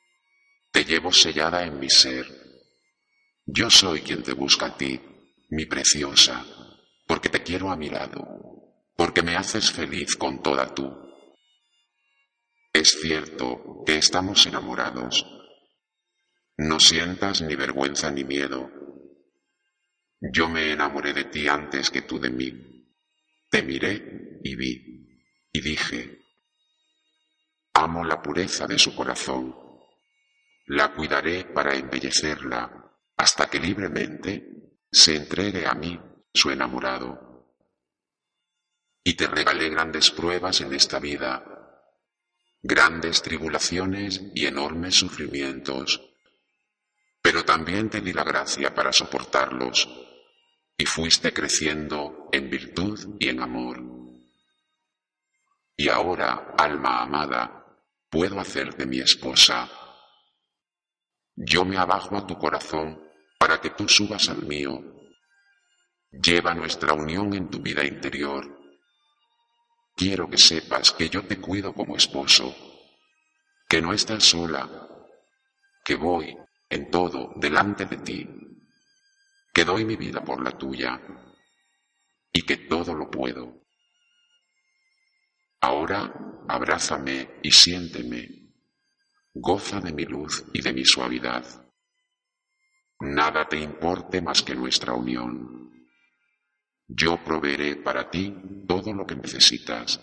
te 0.70 0.84
llevo 0.84 1.10
sellada 1.10 1.64
en 1.64 1.80
mi 1.80 1.88
ser. 1.88 2.26
Yo 3.46 3.70
soy 3.70 4.02
quien 4.02 4.22
te 4.22 4.34
busca 4.34 4.66
a 4.66 4.76
ti, 4.76 5.00
mi 5.48 5.64
preciosa, 5.64 6.44
porque 7.06 7.30
te 7.30 7.42
quiero 7.42 7.70
a 7.70 7.76
mi 7.76 7.88
lado, 7.88 8.26
porque 8.94 9.22
me 9.22 9.36
haces 9.36 9.72
feliz 9.72 10.16
con 10.16 10.42
toda 10.42 10.74
tú. 10.74 11.09
Es 12.80 12.98
cierto 12.98 13.82
que 13.84 13.98
estamos 13.98 14.46
enamorados, 14.46 15.26
no 16.56 16.80
sientas 16.80 17.42
ni 17.42 17.54
vergüenza 17.54 18.10
ni 18.10 18.24
miedo. 18.24 18.70
Yo 20.18 20.48
me 20.48 20.72
enamoré 20.72 21.12
de 21.12 21.24
ti 21.24 21.46
antes 21.46 21.90
que 21.90 22.00
tú 22.00 22.18
de 22.18 22.30
mí. 22.30 22.50
Te 23.50 23.62
miré 23.62 24.40
y 24.42 24.56
vi, 24.56 25.28
y 25.52 25.60
dije, 25.60 26.22
amo 27.74 28.02
la 28.02 28.22
pureza 28.22 28.66
de 28.66 28.78
su 28.78 28.96
corazón. 28.96 29.54
La 30.64 30.94
cuidaré 30.94 31.44
para 31.44 31.74
embellecerla 31.74 32.96
hasta 33.18 33.50
que 33.50 33.60
libremente 33.60 34.78
se 34.90 35.16
entregue 35.16 35.66
a 35.66 35.74
mí 35.74 36.00
su 36.32 36.50
enamorado. 36.50 37.46
Y 39.04 39.12
te 39.12 39.26
regalé 39.26 39.68
grandes 39.68 40.10
pruebas 40.10 40.62
en 40.62 40.72
esta 40.72 40.98
vida, 40.98 41.59
grandes 42.62 43.22
tribulaciones 43.22 44.22
y 44.34 44.46
enormes 44.46 44.94
sufrimientos 44.94 46.10
pero 47.22 47.44
también 47.44 47.90
te 47.90 48.00
di 48.00 48.12
la 48.12 48.24
gracia 48.24 48.74
para 48.74 48.92
soportarlos, 48.92 49.88
y 50.76 50.86
fuiste 50.86 51.32
creciendo 51.32 52.28
en 52.32 52.48
virtud 52.48 53.16
y 53.18 53.28
en 53.28 53.40
amor. 53.40 53.82
Y 55.76 55.88
ahora, 55.88 56.54
alma 56.56 57.02
amada, 57.02 57.66
puedo 58.08 58.40
hacerte 58.40 58.86
mi 58.86 59.00
esposa. 59.00 59.70
Yo 61.36 61.64
me 61.64 61.76
abajo 61.76 62.16
a 62.16 62.26
tu 62.26 62.38
corazón 62.38 63.02
para 63.38 63.60
que 63.60 63.70
tú 63.70 63.88
subas 63.88 64.28
al 64.28 64.42
mío. 64.42 64.82
Lleva 66.10 66.54
nuestra 66.54 66.92
unión 66.94 67.34
en 67.34 67.48
tu 67.48 67.60
vida 67.60 67.84
interior. 67.84 68.59
Quiero 70.00 70.30
que 70.30 70.38
sepas 70.38 70.92
que 70.92 71.10
yo 71.10 71.26
te 71.26 71.38
cuido 71.38 71.74
como 71.74 71.94
esposo, 71.94 72.56
que 73.68 73.82
no 73.82 73.92
estás 73.92 74.24
sola, 74.24 74.66
que 75.84 75.94
voy 75.94 76.34
en 76.70 76.90
todo 76.90 77.34
delante 77.36 77.84
de 77.84 77.98
ti, 77.98 78.26
que 79.52 79.62
doy 79.62 79.84
mi 79.84 79.96
vida 79.96 80.24
por 80.24 80.42
la 80.42 80.56
tuya 80.56 80.98
y 82.32 82.40
que 82.46 82.56
todo 82.56 82.94
lo 82.94 83.10
puedo. 83.10 83.60
Ahora 85.60 86.10
abrázame 86.48 87.38
y 87.42 87.50
siénteme, 87.50 88.54
goza 89.34 89.80
de 89.80 89.92
mi 89.92 90.06
luz 90.06 90.46
y 90.54 90.62
de 90.62 90.72
mi 90.72 90.86
suavidad. 90.86 91.44
Nada 93.00 93.46
te 93.46 93.58
importe 93.58 94.22
más 94.22 94.42
que 94.42 94.54
nuestra 94.54 94.94
unión. 94.94 95.79
Yo 96.92 97.22
proveeré 97.24 97.76
para 97.76 98.10
ti 98.10 98.34
todo 98.66 98.92
lo 98.92 99.06
que 99.06 99.14
necesitas 99.14 100.00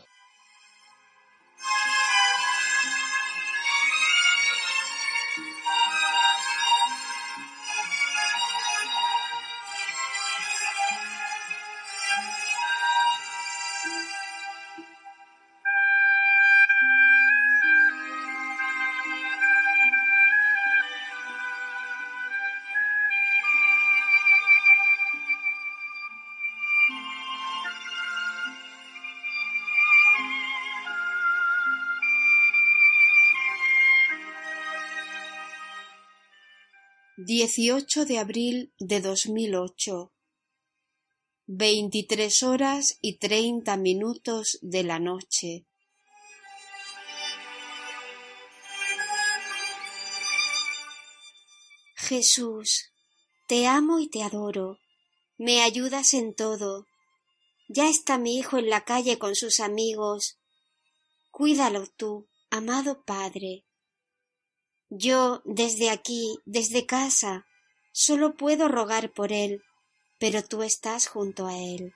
18 37.29 38.05
de 38.05 38.19
abril 38.19 38.73
de 38.79 39.01
2008 39.01 40.13
23 41.47 42.43
horas 42.43 42.97
y 43.01 43.17
30 43.17 43.75
minutos 43.75 44.59
de 44.61 44.83
la 44.83 44.99
noche 44.99 45.65
Jesús, 51.95 52.93
te 53.49 53.67
amo 53.67 53.99
y 53.99 54.07
te 54.07 54.23
adoro. 54.23 54.79
Me 55.37 55.61
ayudas 55.63 56.13
en 56.13 56.33
todo. 56.33 56.87
Ya 57.67 57.89
está 57.89 58.17
mi 58.17 58.37
hijo 58.37 58.57
en 58.57 58.69
la 58.69 58.85
calle 58.85 59.19
con 59.19 59.35
sus 59.35 59.59
amigos. 59.59 60.39
Cuídalo 61.29 61.87
tú, 61.87 62.29
amado 62.49 63.03
Padre. 63.03 63.66
Yo, 64.89 65.41
desde 65.43 65.89
aquí, 65.89 66.39
desde 66.45 66.85
casa, 66.85 67.45
solo 67.91 68.35
puedo 68.35 68.69
rogar 68.69 69.11
por 69.11 69.33
él, 69.33 69.61
pero 70.17 70.43
tú 70.43 70.63
estás 70.63 71.07
junto 71.07 71.47
a 71.47 71.57
él. 71.57 71.93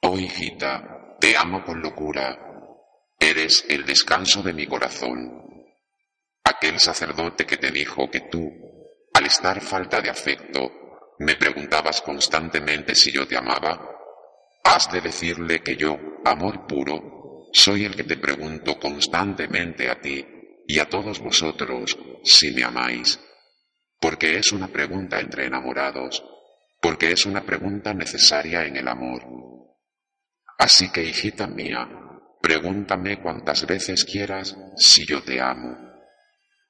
Oh 0.00 0.18
hijita, 0.18 1.16
te 1.20 1.36
amo 1.36 1.64
con 1.64 1.82
locura. 1.82 2.38
Eres 3.18 3.66
el 3.68 3.84
descanso 3.84 4.42
de 4.42 4.52
mi 4.52 4.66
corazón. 4.66 5.42
Aquel 6.44 6.80
sacerdote 6.80 7.44
que 7.44 7.58
te 7.58 7.70
dijo 7.70 8.10
que 8.10 8.20
tú, 8.20 8.50
al 9.12 9.26
estar 9.26 9.60
falta 9.60 10.00
de 10.00 10.10
afecto, 10.10 10.70
me 11.18 11.36
preguntabas 11.36 12.00
constantemente 12.00 12.94
si 12.94 13.12
yo 13.12 13.26
te 13.26 13.36
amaba, 13.36 13.93
Has 14.64 14.90
de 14.90 15.00
decirle 15.00 15.62
que 15.62 15.76
yo, 15.76 15.98
amor 16.24 16.66
puro, 16.66 17.48
soy 17.52 17.84
el 17.84 17.94
que 17.94 18.04
te 18.04 18.16
pregunto 18.16 18.78
constantemente 18.80 19.88
a 19.88 20.00
ti 20.00 20.26
y 20.66 20.78
a 20.78 20.88
todos 20.88 21.20
vosotros 21.20 21.96
si 22.24 22.50
me 22.52 22.64
amáis, 22.64 23.20
porque 24.00 24.38
es 24.38 24.52
una 24.52 24.68
pregunta 24.68 25.20
entre 25.20 25.46
enamorados, 25.46 26.24
porque 26.80 27.12
es 27.12 27.26
una 27.26 27.44
pregunta 27.44 27.94
necesaria 27.94 28.64
en 28.64 28.76
el 28.76 28.88
amor. 28.88 29.22
Así 30.58 30.90
que, 30.90 31.04
hijita 31.04 31.46
mía, 31.46 31.88
pregúntame 32.40 33.20
cuantas 33.20 33.66
veces 33.66 34.04
quieras 34.04 34.56
si 34.76 35.06
yo 35.06 35.22
te 35.22 35.40
amo, 35.40 35.76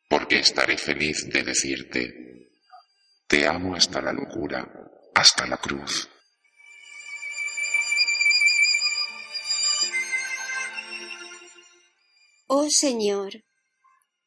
porque 0.09 0.41
estaré 0.41 0.77
feliz 0.77 1.29
de 1.33 1.43
decirte, 1.45 2.51
te 3.27 3.47
amo 3.47 3.75
hasta 3.75 4.03
la 4.03 4.13
locura, 4.13 4.69
hasta 5.15 5.47
la 5.47 5.57
cruz. 5.57 6.11
Oh 12.57 12.71
Señor, 12.71 13.43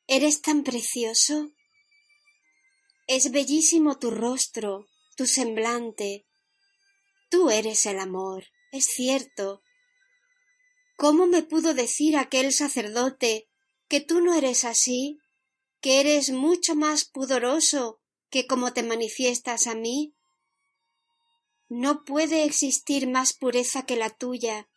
¿eres 0.05 0.41
tan 0.41 0.65
precioso? 0.65 1.53
Es 3.07 3.31
bellísimo 3.31 3.99
tu 3.99 4.11
rostro, 4.11 4.85
tu 5.15 5.25
semblante. 5.25 6.25
Tú 7.29 7.49
eres 7.49 7.85
el 7.85 7.99
amor, 7.99 8.43
es 8.73 8.83
cierto. 8.83 9.61
¿Cómo 10.97 11.25
me 11.25 11.41
pudo 11.41 11.73
decir 11.73 12.17
aquel 12.17 12.51
sacerdote 12.51 13.47
que 13.87 14.01
tú 14.01 14.19
no 14.19 14.33
eres 14.33 14.65
así, 14.65 15.19
que 15.79 16.01
eres 16.01 16.29
mucho 16.29 16.75
más 16.75 17.05
pudoroso 17.05 18.01
que 18.29 18.45
como 18.45 18.73
te 18.73 18.83
manifiestas 18.83 19.67
a 19.67 19.73
mí? 19.73 20.13
No 21.69 22.03
puede 22.03 22.43
existir 22.43 23.07
más 23.07 23.31
pureza 23.31 23.85
que 23.85 23.95
la 23.95 24.09
tuya, 24.09 24.67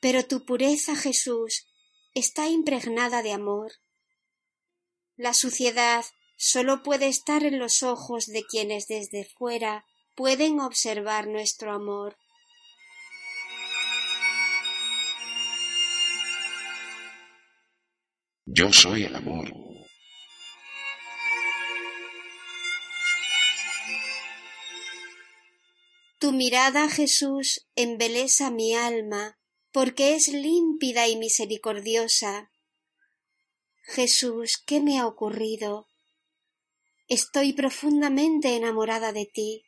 pero 0.00 0.26
tu 0.26 0.44
pureza, 0.44 0.96
Jesús, 0.96 1.69
está 2.14 2.48
impregnada 2.48 3.22
de 3.22 3.32
amor. 3.32 3.72
La 5.16 5.34
suciedad 5.34 6.04
sólo 6.36 6.82
puede 6.82 7.08
estar 7.08 7.44
en 7.44 7.58
los 7.58 7.82
ojos 7.82 8.26
de 8.26 8.44
quienes 8.44 8.88
desde 8.88 9.24
fuera 9.24 9.84
pueden 10.16 10.60
observar 10.60 11.26
nuestro 11.26 11.72
amor. 11.72 12.16
Yo 18.46 18.72
soy 18.72 19.04
el 19.04 19.14
amor. 19.14 19.52
Tu 26.18 26.32
mirada, 26.32 26.88
Jesús, 26.90 27.66
embelesa 27.76 28.50
mi 28.50 28.74
alma 28.74 29.39
porque 29.72 30.14
es 30.14 30.28
límpida 30.28 31.08
y 31.08 31.16
misericordiosa. 31.16 32.50
Jesús, 33.82 34.62
¿qué 34.66 34.80
me 34.80 34.98
ha 34.98 35.06
ocurrido? 35.06 35.88
Estoy 37.08 37.52
profundamente 37.52 38.54
enamorada 38.56 39.12
de 39.12 39.26
ti. 39.26 39.64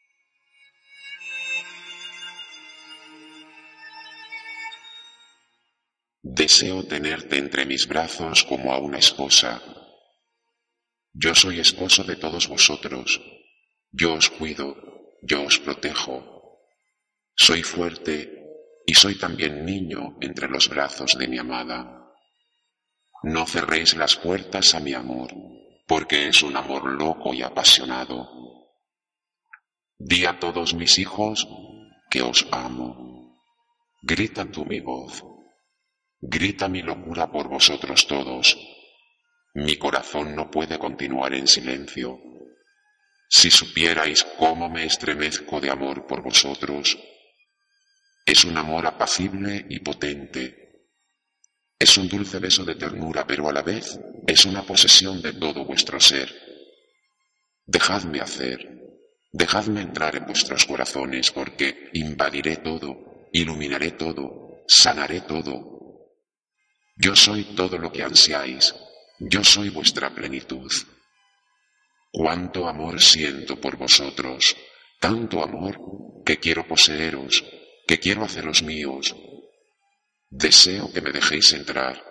Deseo 6.22 6.84
tenerte 6.86 7.36
entre 7.36 7.66
mis 7.66 7.86
brazos 7.88 8.44
como 8.44 8.72
a 8.72 8.78
una 8.78 8.98
esposa. 8.98 9.60
Yo 11.12 11.34
soy 11.34 11.60
esposo 11.60 12.04
de 12.04 12.16
todos 12.16 12.48
vosotros. 12.48 13.20
Yo 13.90 14.14
os 14.14 14.30
cuido, 14.30 14.76
yo 15.22 15.42
os 15.42 15.58
protejo. 15.58 16.60
Soy 17.34 17.62
fuerte 17.62 18.41
y 18.86 18.94
soy 18.94 19.18
también 19.18 19.64
niño 19.64 20.16
entre 20.20 20.48
los 20.48 20.68
brazos 20.68 21.16
de 21.18 21.28
mi 21.28 21.38
amada. 21.38 22.02
No 23.22 23.46
cerréis 23.46 23.94
las 23.96 24.16
puertas 24.16 24.74
a 24.74 24.80
mi 24.80 24.94
amor, 24.94 25.32
porque 25.86 26.28
es 26.28 26.42
un 26.42 26.56
amor 26.56 26.90
loco 26.90 27.32
y 27.32 27.42
apasionado. 27.42 28.28
Di 29.98 30.26
a 30.26 30.38
todos 30.38 30.74
mis 30.74 30.98
hijos 30.98 31.46
que 32.10 32.22
os 32.22 32.46
amo. 32.50 33.38
Grita 34.02 34.44
tú 34.50 34.64
mi 34.64 34.80
voz. 34.80 35.22
Grita 36.20 36.68
mi 36.68 36.82
locura 36.82 37.30
por 37.30 37.48
vosotros 37.48 38.06
todos. 38.08 38.58
Mi 39.54 39.76
corazón 39.76 40.34
no 40.34 40.50
puede 40.50 40.78
continuar 40.78 41.34
en 41.34 41.46
silencio. 41.46 42.18
Si 43.28 43.50
supierais 43.50 44.24
cómo 44.38 44.68
me 44.68 44.84
estremezco 44.84 45.60
de 45.60 45.70
amor 45.70 46.06
por 46.06 46.22
vosotros, 46.22 46.98
es 48.24 48.44
un 48.44 48.56
amor 48.56 48.86
apacible 48.86 49.66
y 49.68 49.80
potente. 49.80 50.86
Es 51.78 51.96
un 51.96 52.08
dulce 52.08 52.38
beso 52.38 52.64
de 52.64 52.76
ternura, 52.76 53.26
pero 53.26 53.48
a 53.48 53.52
la 53.52 53.62
vez 53.62 53.98
es 54.26 54.44
una 54.44 54.62
posesión 54.62 55.20
de 55.20 55.32
todo 55.32 55.64
vuestro 55.64 55.98
ser. 55.98 56.32
Dejadme 57.66 58.20
hacer, 58.20 58.68
dejadme 59.32 59.80
entrar 59.80 60.14
en 60.16 60.26
vuestros 60.26 60.64
corazones, 60.64 61.32
porque 61.32 61.90
invadiré 61.94 62.58
todo, 62.58 63.28
iluminaré 63.32 63.92
todo, 63.92 64.62
sanaré 64.68 65.22
todo. 65.22 66.12
Yo 66.96 67.16
soy 67.16 67.42
todo 67.56 67.78
lo 67.78 67.90
que 67.90 68.02
ansiáis, 68.02 68.74
yo 69.18 69.42
soy 69.42 69.70
vuestra 69.70 70.14
plenitud. 70.14 70.70
Cuánto 72.12 72.68
amor 72.68 73.00
siento 73.00 73.60
por 73.60 73.76
vosotros, 73.76 74.56
tanto 75.00 75.42
amor 75.42 76.22
que 76.24 76.38
quiero 76.38 76.68
poseeros, 76.68 77.42
que 77.86 77.98
quiero 77.98 78.24
haceros 78.24 78.62
míos. 78.62 79.14
Deseo 80.28 80.92
que 80.92 81.00
me 81.00 81.12
dejéis 81.12 81.52
entrar, 81.52 82.02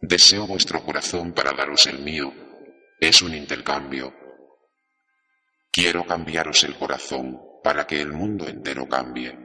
deseo 0.00 0.46
vuestro 0.46 0.82
corazón 0.84 1.32
para 1.32 1.52
daros 1.52 1.86
el 1.86 2.00
mío. 2.00 2.32
Es 3.00 3.22
un 3.22 3.34
intercambio. 3.34 4.12
Quiero 5.70 6.04
cambiaros 6.04 6.64
el 6.64 6.76
corazón 6.76 7.40
para 7.62 7.86
que 7.86 8.00
el 8.00 8.12
mundo 8.12 8.48
entero 8.48 8.88
cambie. 8.88 9.36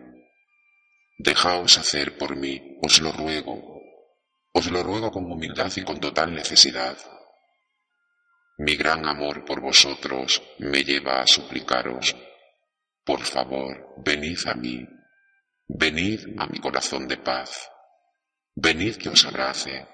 Dejaos 1.17 1.77
hacer 1.77 2.17
por 2.17 2.35
mí, 2.35 2.79
os 2.81 2.99
lo 3.01 3.11
ruego. 3.11 3.81
Os 4.53 4.71
lo 4.71 4.83
ruego 4.83 5.11
con 5.11 5.31
humildad 5.31 5.71
y 5.75 5.83
con 5.83 5.99
total 5.99 6.33
necesidad. 6.33 6.97
Mi 8.57 8.75
gran 8.75 9.05
amor 9.07 9.45
por 9.45 9.61
vosotros 9.61 10.41
me 10.59 10.83
lleva 10.83 11.21
a 11.21 11.27
suplicaros. 11.27 12.15
Por 13.03 13.21
favor, 13.21 13.95
venid 13.97 14.39
a 14.45 14.53
mí. 14.53 14.87
Venid 15.75 16.35
a 16.37 16.45
mi 16.45 16.59
corazón 16.59 17.07
de 17.07 17.17
paz. 17.17 17.67
Venid 18.53 18.97
que 18.97 19.09
os 19.09 19.25
abrace. 19.25 19.87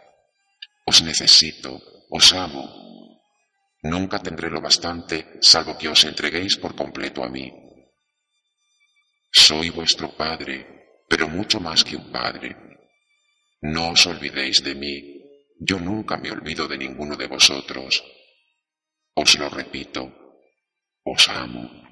Os 0.86 1.02
necesito, 1.02 1.80
os 2.12 2.34
amo. 2.34 2.68
Nunca 3.84 4.20
tendré 4.20 4.50
lo 4.50 4.60
bastante 4.60 5.40
salvo 5.40 5.78
que 5.78 5.88
os 5.88 6.04
entreguéis 6.04 6.58
por 6.58 6.76
completo 6.76 7.24
a 7.24 7.30
mí. 7.30 7.48
Soy 9.32 9.70
vuestro 9.70 10.12
Padre, 10.18 11.06
pero 11.08 11.30
mucho 11.30 11.62
más 11.62 11.86
que 11.86 11.96
un 11.96 12.12
Padre. 12.12 12.58
No 13.62 13.92
os 13.92 14.06
olvidéis 14.06 14.62
de 14.62 14.76
mí. 14.76 14.96
Yo 15.62 15.80
nunca 15.80 16.18
me 16.18 16.30
olvido 16.30 16.68
de 16.68 16.78
ninguno 16.78 17.16
de 17.16 17.28
vosotros. 17.28 18.04
Os 19.16 19.40
lo 19.40 19.48
repito, 19.48 20.12
os 21.06 21.30
amo. 21.30 21.89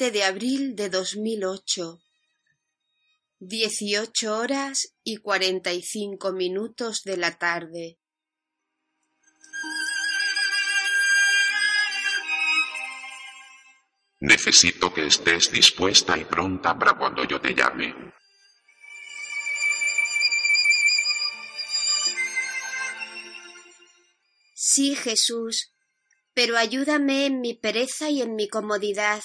20 0.00 0.18
de 0.18 0.24
abril 0.24 0.76
de 0.76 0.88
2008. 0.88 2.00
18 3.40 4.34
horas 4.34 4.94
y 5.04 5.18
45 5.18 6.32
minutos 6.32 7.02
de 7.02 7.18
la 7.18 7.36
tarde. 7.36 7.98
Necesito 14.20 14.94
que 14.94 15.06
estés 15.06 15.52
dispuesta 15.52 16.16
y 16.16 16.24
pronta 16.24 16.78
para 16.78 16.94
cuando 16.94 17.24
yo 17.24 17.38
te 17.38 17.54
llame. 17.54 17.94
Sí, 24.54 24.94
Jesús, 24.94 25.74
pero 26.32 26.56
ayúdame 26.56 27.26
en 27.26 27.42
mi 27.42 27.52
pereza 27.52 28.08
y 28.08 28.22
en 28.22 28.34
mi 28.34 28.48
comodidad. 28.48 29.20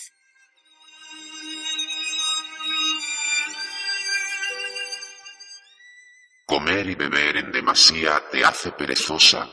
Comer 6.46 6.88
y 6.88 6.96
beber 6.96 7.38
en 7.38 7.52
demasía 7.52 8.22
te 8.32 8.46
hace 8.46 8.72
perezosa. 8.72 9.50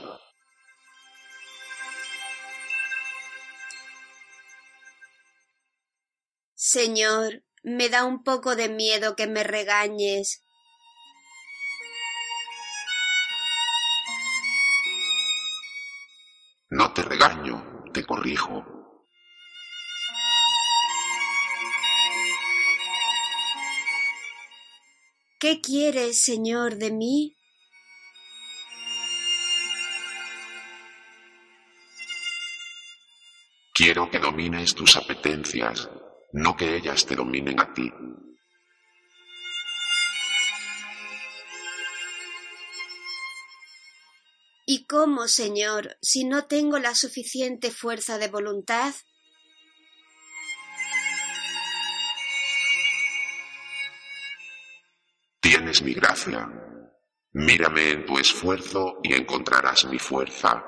Señor, 6.55 7.45
me 7.63 7.89
da 7.89 8.05
un 8.05 8.23
poco 8.23 8.57
de 8.57 8.69
miedo 8.69 9.17
que 9.17 9.27
me 9.27 9.43
regañes. 9.43 10.43
No 16.71 16.93
te 16.93 17.03
regaño, 17.03 17.85
te 17.93 18.05
corrijo. 18.05 18.72
¿Qué 25.43 25.61
quieres, 25.61 26.23
Señor, 26.23 26.77
de 26.77 26.93
mí? 26.93 27.37
Quiero 33.75 34.09
que 34.09 34.21
domines 34.21 34.73
tus 34.77 34.95
apetencias, 34.97 35.91
no 36.33 36.57
que 36.57 36.77
ellas 36.77 37.05
te 37.07 37.17
dominen 37.17 37.59
a 37.59 37.75
ti. 37.75 37.91
¿Y 44.65 44.87
cómo, 44.87 45.27
Señor, 45.27 45.99
si 46.01 46.23
no 46.23 46.47
tengo 46.47 46.79
la 46.79 46.95
suficiente 46.95 47.73
fuerza 47.73 48.19
de 48.19 48.29
voluntad? 48.29 48.95
Mi 55.81 55.95
gracia. 55.95 56.47
Mírame 57.33 57.91
en 57.93 58.05
tu 58.05 58.19
esfuerzo 58.19 58.99
y 59.03 59.15
encontrarás 59.15 59.87
mi 59.87 59.99
fuerza. 59.99 60.63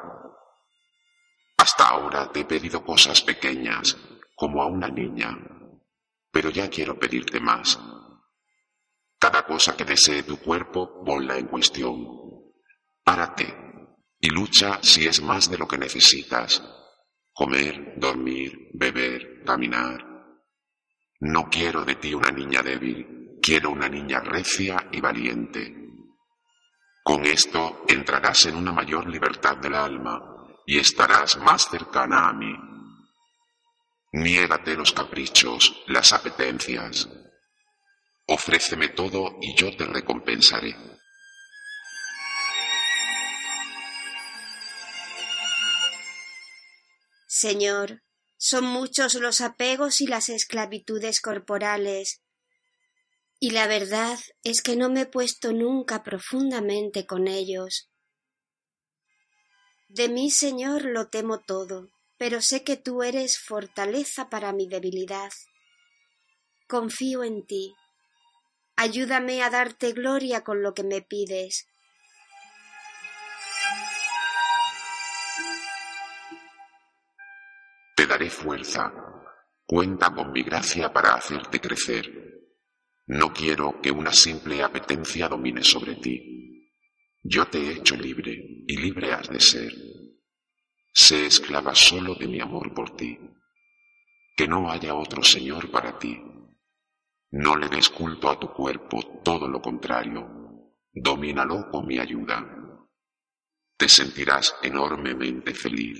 Hasta 1.58 1.88
ahora 1.88 2.32
te 2.32 2.40
he 2.40 2.44
pedido 2.46 2.82
cosas 2.82 3.20
pequeñas, 3.20 3.98
como 4.34 4.62
a 4.62 4.66
una 4.66 4.88
niña, 4.88 5.36
pero 6.30 6.48
ya 6.48 6.70
quiero 6.70 6.98
pedirte 6.98 7.38
más. 7.38 7.78
Cada 9.18 9.44
cosa 9.44 9.76
que 9.76 9.84
desee 9.84 10.22
tu 10.22 10.38
cuerpo, 10.38 11.04
ponla 11.04 11.36
en 11.36 11.48
cuestión. 11.48 12.06
Párate 13.02 13.54
y 14.20 14.30
lucha 14.30 14.78
si 14.82 15.06
es 15.06 15.20
más 15.20 15.50
de 15.50 15.58
lo 15.58 15.68
que 15.68 15.76
necesitas. 15.76 16.62
Comer, 17.32 17.94
dormir, 17.98 18.70
beber, 18.72 19.42
caminar. 19.44 20.02
No 21.20 21.48
quiero 21.50 21.84
de 21.84 21.96
ti 21.96 22.14
una 22.14 22.30
niña 22.30 22.62
débil, 22.62 23.23
quiero 23.44 23.70
una 23.72 23.90
niña 23.90 24.20
recia 24.20 24.88
y 24.90 25.02
valiente. 25.02 25.74
Con 27.02 27.26
esto 27.26 27.84
entrarás 27.86 28.46
en 28.46 28.56
una 28.56 28.72
mayor 28.72 29.06
libertad 29.06 29.58
del 29.58 29.74
alma 29.74 30.18
y 30.64 30.78
estarás 30.78 31.36
más 31.36 31.68
cercana 31.68 32.30
a 32.30 32.32
mí. 32.32 32.54
Niégate 34.12 34.74
los 34.74 34.94
caprichos, 34.94 35.82
las 35.88 36.14
apetencias. 36.14 37.06
Ofréceme 38.26 38.88
todo 38.88 39.36
y 39.42 39.54
yo 39.54 39.76
te 39.76 39.84
recompensaré. 39.84 40.74
Señor, 47.26 48.02
son 48.38 48.64
muchos 48.64 49.14
los 49.14 49.42
apegos 49.42 50.00
y 50.00 50.06
las 50.06 50.30
esclavitudes 50.30 51.20
corporales, 51.20 52.23
y 53.40 53.50
la 53.50 53.66
verdad 53.66 54.18
es 54.42 54.62
que 54.62 54.76
no 54.76 54.88
me 54.88 55.02
he 55.02 55.06
puesto 55.06 55.52
nunca 55.52 56.02
profundamente 56.02 57.06
con 57.06 57.28
ellos. 57.28 57.90
De 59.88 60.08
mí, 60.08 60.30
Señor, 60.30 60.84
lo 60.84 61.08
temo 61.08 61.40
todo, 61.40 61.90
pero 62.16 62.40
sé 62.40 62.64
que 62.64 62.76
tú 62.76 63.02
eres 63.02 63.38
fortaleza 63.38 64.28
para 64.30 64.52
mi 64.52 64.66
debilidad. 64.66 65.30
Confío 66.66 67.22
en 67.22 67.44
ti. 67.46 67.74
Ayúdame 68.76 69.42
a 69.42 69.50
darte 69.50 69.92
gloria 69.92 70.42
con 70.42 70.62
lo 70.62 70.74
que 70.74 70.82
me 70.82 71.02
pides, 71.02 71.66
daré 78.06 78.30
fuerza. 78.30 78.92
Cuenta 79.66 80.14
con 80.14 80.30
mi 80.32 80.42
gracia 80.42 80.92
para 80.92 81.14
hacerte 81.14 81.60
crecer. 81.60 82.43
No 83.06 83.32
quiero 83.32 83.80
que 83.82 83.90
una 83.90 84.12
simple 84.12 84.62
apetencia 84.62 85.28
domine 85.28 85.62
sobre 85.62 85.96
ti. 85.96 86.70
Yo 87.22 87.46
te 87.48 87.58
he 87.58 87.72
hecho 87.72 87.96
libre 87.96 88.32
y 88.66 88.76
libre 88.76 89.12
has 89.12 89.28
de 89.28 89.40
ser. 89.40 89.72
Sé 90.92 91.26
esclava 91.26 91.74
solo 91.74 92.14
de 92.14 92.28
mi 92.28 92.40
amor 92.40 92.72
por 92.72 92.96
ti. 92.96 93.18
Que 94.36 94.48
no 94.48 94.70
haya 94.70 94.94
otro 94.94 95.22
Señor 95.22 95.70
para 95.70 95.98
ti. 95.98 96.18
No 97.32 97.56
le 97.56 97.68
des 97.68 97.90
culto 97.90 98.30
a 98.30 98.38
tu 98.38 98.52
cuerpo, 98.52 99.20
todo 99.22 99.48
lo 99.48 99.60
contrario. 99.60 100.72
Domínalo 100.92 101.68
con 101.70 101.86
mi 101.86 101.98
ayuda. 101.98 102.46
Te 103.76 103.88
sentirás 103.88 104.54
enormemente 104.62 105.52
feliz 105.52 105.98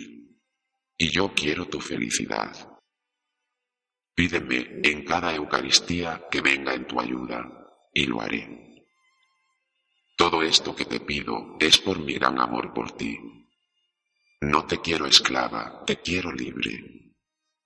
y 0.96 1.10
yo 1.10 1.32
quiero 1.34 1.66
tu 1.66 1.80
felicidad. 1.80 2.73
Pídeme 4.14 4.80
en 4.84 5.04
cada 5.04 5.34
Eucaristía 5.34 6.28
que 6.30 6.40
venga 6.40 6.72
en 6.72 6.86
tu 6.86 7.00
ayuda, 7.00 7.50
y 7.92 8.06
lo 8.06 8.20
haré. 8.20 8.86
Todo 10.16 10.42
esto 10.42 10.74
que 10.74 10.84
te 10.84 11.00
pido 11.00 11.56
es 11.58 11.78
por 11.78 11.98
mi 11.98 12.14
gran 12.14 12.38
amor 12.38 12.72
por 12.72 12.92
ti. 12.92 13.18
No 14.40 14.66
te 14.66 14.80
quiero 14.80 15.06
esclava, 15.06 15.84
te 15.84 16.00
quiero 16.00 16.30
libre. 16.32 17.14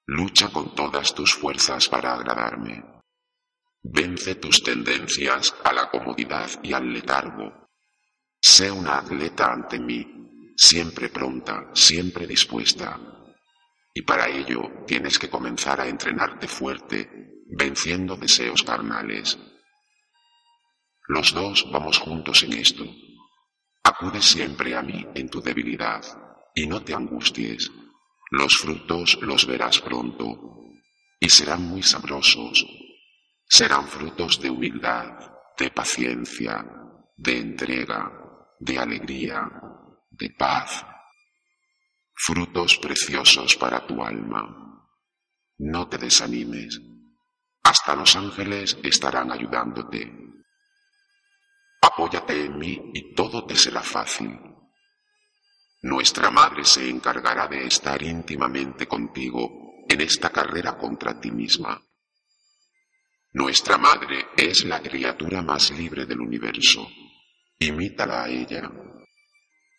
Lucha 0.06 0.48
con 0.50 0.74
todas 0.74 1.14
tus 1.14 1.34
fuerzas 1.34 1.88
para 1.88 2.14
agradarme. 2.14 2.82
Vence 3.82 4.36
tus 4.36 4.62
tendencias 4.62 5.54
a 5.62 5.72
la 5.74 5.90
comodidad 5.90 6.48
y 6.62 6.72
al 6.72 6.90
letargo. 6.90 7.68
Sé 8.40 8.70
una 8.70 8.98
atleta 8.98 9.52
ante 9.52 9.78
mí, 9.78 10.54
siempre 10.56 11.10
pronta, 11.10 11.70
siempre 11.74 12.26
dispuesta, 12.26 13.17
y 13.98 14.02
para 14.02 14.28
ello 14.28 14.84
tienes 14.86 15.18
que 15.18 15.28
comenzar 15.28 15.80
a 15.80 15.88
entrenarte 15.88 16.46
fuerte, 16.46 17.10
venciendo 17.48 18.16
deseos 18.16 18.62
carnales. 18.62 19.36
Los 21.08 21.34
dos 21.34 21.66
vamos 21.72 21.98
juntos 21.98 22.44
en 22.44 22.52
esto. 22.52 22.84
Acude 23.82 24.22
siempre 24.22 24.76
a 24.76 24.82
mí 24.82 25.04
en 25.16 25.28
tu 25.28 25.42
debilidad 25.42 26.00
y 26.54 26.68
no 26.68 26.80
te 26.84 26.94
angusties. 26.94 27.72
Los 28.30 28.58
frutos 28.58 29.18
los 29.20 29.44
verás 29.48 29.80
pronto 29.80 30.60
y 31.18 31.28
serán 31.28 31.64
muy 31.64 31.82
sabrosos. 31.82 32.64
Serán 33.48 33.88
frutos 33.88 34.40
de 34.40 34.48
humildad, 34.48 35.18
de 35.58 35.70
paciencia, 35.72 36.64
de 37.16 37.36
entrega, 37.36 38.12
de 38.60 38.78
alegría, 38.78 39.50
de 40.08 40.30
paz 40.38 40.86
frutos 42.18 42.78
preciosos 42.78 43.56
para 43.56 43.86
tu 43.86 44.02
alma. 44.02 44.84
No 45.58 45.88
te 45.88 45.98
desanimes. 45.98 46.80
Hasta 47.62 47.94
los 47.94 48.16
ángeles 48.16 48.76
estarán 48.82 49.30
ayudándote. 49.30 50.12
Apóyate 51.80 52.44
en 52.44 52.58
mí 52.58 52.90
y 52.92 53.14
todo 53.14 53.46
te 53.46 53.54
será 53.54 53.82
fácil. 53.82 54.36
Nuestra 55.82 56.30
Madre 56.30 56.64
se 56.64 56.88
encargará 56.88 57.46
de 57.46 57.66
estar 57.66 58.02
íntimamente 58.02 58.88
contigo 58.88 59.84
en 59.88 60.00
esta 60.00 60.30
carrera 60.30 60.76
contra 60.76 61.20
ti 61.20 61.30
misma. 61.30 61.80
Nuestra 63.32 63.78
Madre 63.78 64.26
es 64.36 64.64
la 64.64 64.82
criatura 64.82 65.40
más 65.40 65.70
libre 65.70 66.04
del 66.04 66.20
universo. 66.20 66.88
Imítala 67.60 68.24
a 68.24 68.28
ella. 68.28 68.68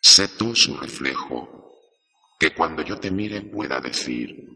Sé 0.00 0.28
tú 0.28 0.56
su 0.56 0.76
reflejo 0.78 1.59
que 2.40 2.54
cuando 2.54 2.80
yo 2.82 2.98
te 2.98 3.10
mire 3.10 3.42
pueda 3.42 3.78
decir, 3.80 4.48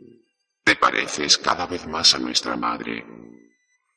te 0.64 0.74
pareces 0.76 1.36
cada 1.36 1.66
vez 1.66 1.86
más 1.86 2.14
a 2.14 2.18
nuestra 2.18 2.56
madre. 2.56 3.04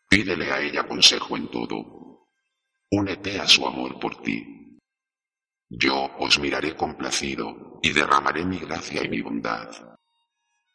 Pídele 0.10 0.52
a 0.52 0.60
ella 0.60 0.86
consejo 0.86 1.38
en 1.38 1.48
todo. 1.48 2.28
Únete 2.92 3.40
a 3.40 3.48
su 3.48 3.66
amor 3.66 3.98
por 3.98 4.22
ti. 4.22 4.78
Yo 5.70 6.12
os 6.20 6.38
miraré 6.38 6.76
complacido 6.76 7.80
y 7.82 7.94
derramaré 7.94 8.44
mi 8.44 8.58
gracia 8.58 9.06
y 9.06 9.08
mi 9.08 9.22
bondad. 9.22 9.70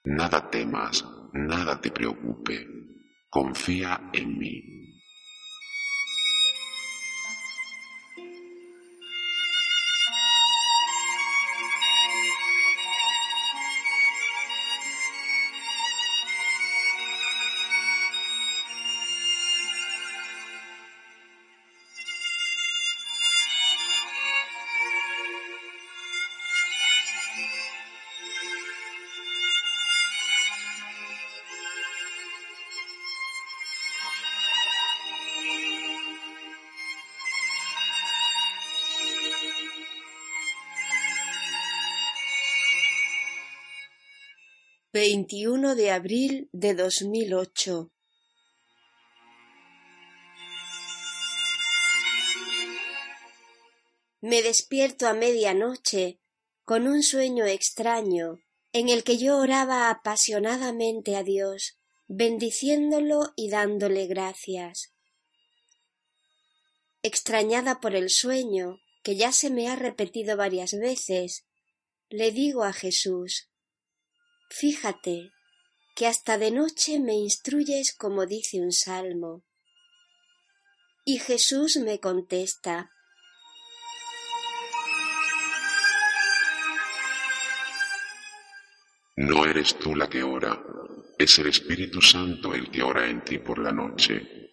Nada 0.04 0.48
temas, 0.48 1.04
nada 1.34 1.78
te 1.82 1.90
preocupe. 1.90 2.66
Confía 3.28 4.08
en 4.14 4.38
mí. 4.38 4.81
21 45.32 45.76
de 45.76 45.90
abril 45.90 46.50
de 46.52 46.74
2008 46.74 47.90
Me 54.20 54.42
despierto 54.42 55.08
a 55.08 55.14
medianoche 55.14 56.20
con 56.64 56.86
un 56.86 57.02
sueño 57.02 57.46
extraño 57.46 58.40
en 58.74 58.90
el 58.90 59.04
que 59.04 59.16
yo 59.16 59.38
oraba 59.38 59.88
apasionadamente 59.88 61.16
a 61.16 61.22
Dios, 61.22 61.78
bendiciéndolo 62.08 63.32
y 63.34 63.48
dándole 63.48 64.06
gracias. 64.06 64.92
Extrañada 67.02 67.80
por 67.80 67.94
el 67.94 68.10
sueño, 68.10 68.80
que 69.02 69.16
ya 69.16 69.32
se 69.32 69.48
me 69.48 69.70
ha 69.70 69.76
repetido 69.76 70.36
varias 70.36 70.72
veces, 70.72 71.46
le 72.10 72.32
digo 72.32 72.64
a 72.64 72.74
Jesús 72.74 73.51
Fíjate 74.55 75.32
que 75.96 76.07
hasta 76.07 76.36
de 76.36 76.50
noche 76.50 77.00
me 77.00 77.14
instruyes 77.14 77.94
como 77.96 78.26
dice 78.26 78.61
un 78.61 78.70
salmo. 78.70 79.42
Y 81.07 81.18
Jesús 81.18 81.78
me 81.78 81.98
contesta, 82.00 82.90
No 89.16 89.46
eres 89.46 89.78
tú 89.78 89.96
la 89.96 90.09
que 90.09 90.22
ora, 90.22 90.62
es 91.18 91.38
el 91.38 91.46
Espíritu 91.46 92.03
Santo 92.03 92.55
el 92.55 92.70
que 92.70 92.82
ora 92.82 93.09
en 93.09 93.24
ti 93.24 93.38
por 93.38 93.59
la 93.59 93.72
noche. 93.72 94.51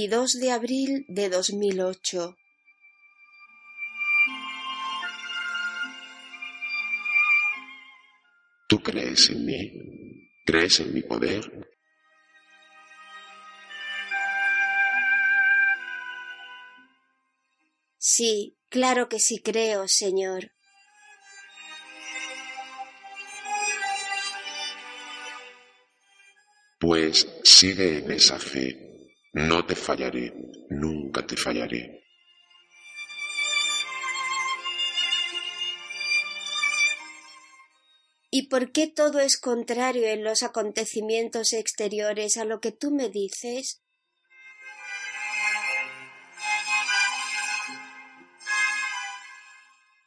22 0.00 0.40
de 0.40 0.50
abril 0.50 1.04
de 1.08 1.28
2008 1.28 2.34
¿Tú 8.66 8.82
crees 8.82 9.28
en 9.28 9.44
mí? 9.44 9.72
¿Crees 10.46 10.80
en 10.80 10.94
mi 10.94 11.02
poder? 11.02 11.68
Sí, 17.98 18.56
claro 18.70 19.10
que 19.10 19.18
sí 19.18 19.42
creo, 19.42 19.86
Señor. 19.86 20.52
Pues 26.78 27.28
sigue 27.44 27.98
en 27.98 28.12
esa 28.12 28.38
fe. 28.38 28.89
No 29.32 29.64
te 29.64 29.76
fallaré, 29.76 30.32
nunca 30.70 31.24
te 31.24 31.36
fallaré. 31.36 32.02
¿Y 38.32 38.48
por 38.48 38.72
qué 38.72 38.88
todo 38.88 39.20
es 39.20 39.38
contrario 39.38 40.06
en 40.06 40.24
los 40.24 40.42
acontecimientos 40.42 41.52
exteriores 41.52 42.36
a 42.36 42.44
lo 42.44 42.60
que 42.60 42.72
tú 42.72 42.90
me 42.90 43.08
dices? 43.08 43.82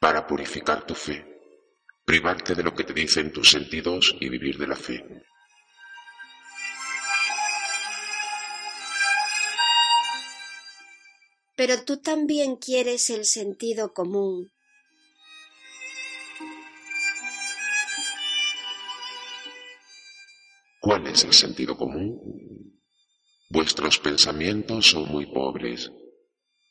Para 0.00 0.26
purificar 0.26 0.86
tu 0.86 0.94
fe, 0.94 1.24
privarte 2.04 2.54
de 2.54 2.62
lo 2.62 2.74
que 2.74 2.84
te 2.84 2.92
dicen 2.92 3.32
tus 3.32 3.50
sentidos 3.50 4.14
y 4.20 4.28
vivir 4.28 4.58
de 4.58 4.66
la 4.66 4.76
fe. 4.76 5.02
Pero 11.56 11.84
tú 11.84 11.98
también 11.98 12.56
quieres 12.56 13.10
el 13.10 13.24
sentido 13.24 13.92
común. 13.92 14.50
¿Cuál 20.80 21.06
es 21.06 21.24
el 21.24 21.32
sentido 21.32 21.76
común? 21.76 22.80
Vuestros 23.48 23.98
pensamientos 23.98 24.86
son 24.86 25.08
muy 25.10 25.26
pobres. 25.26 25.90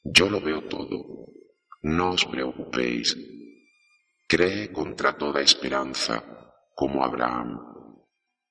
Yo 0.03 0.29
lo 0.29 0.41
veo 0.41 0.67
todo. 0.67 1.29
No 1.81 2.11
os 2.11 2.25
preocupéis. 2.25 3.17
Cree 4.27 4.71
contra 4.71 5.17
toda 5.17 5.41
esperanza, 5.41 6.23
como 6.75 7.03
Abraham. 7.03 7.59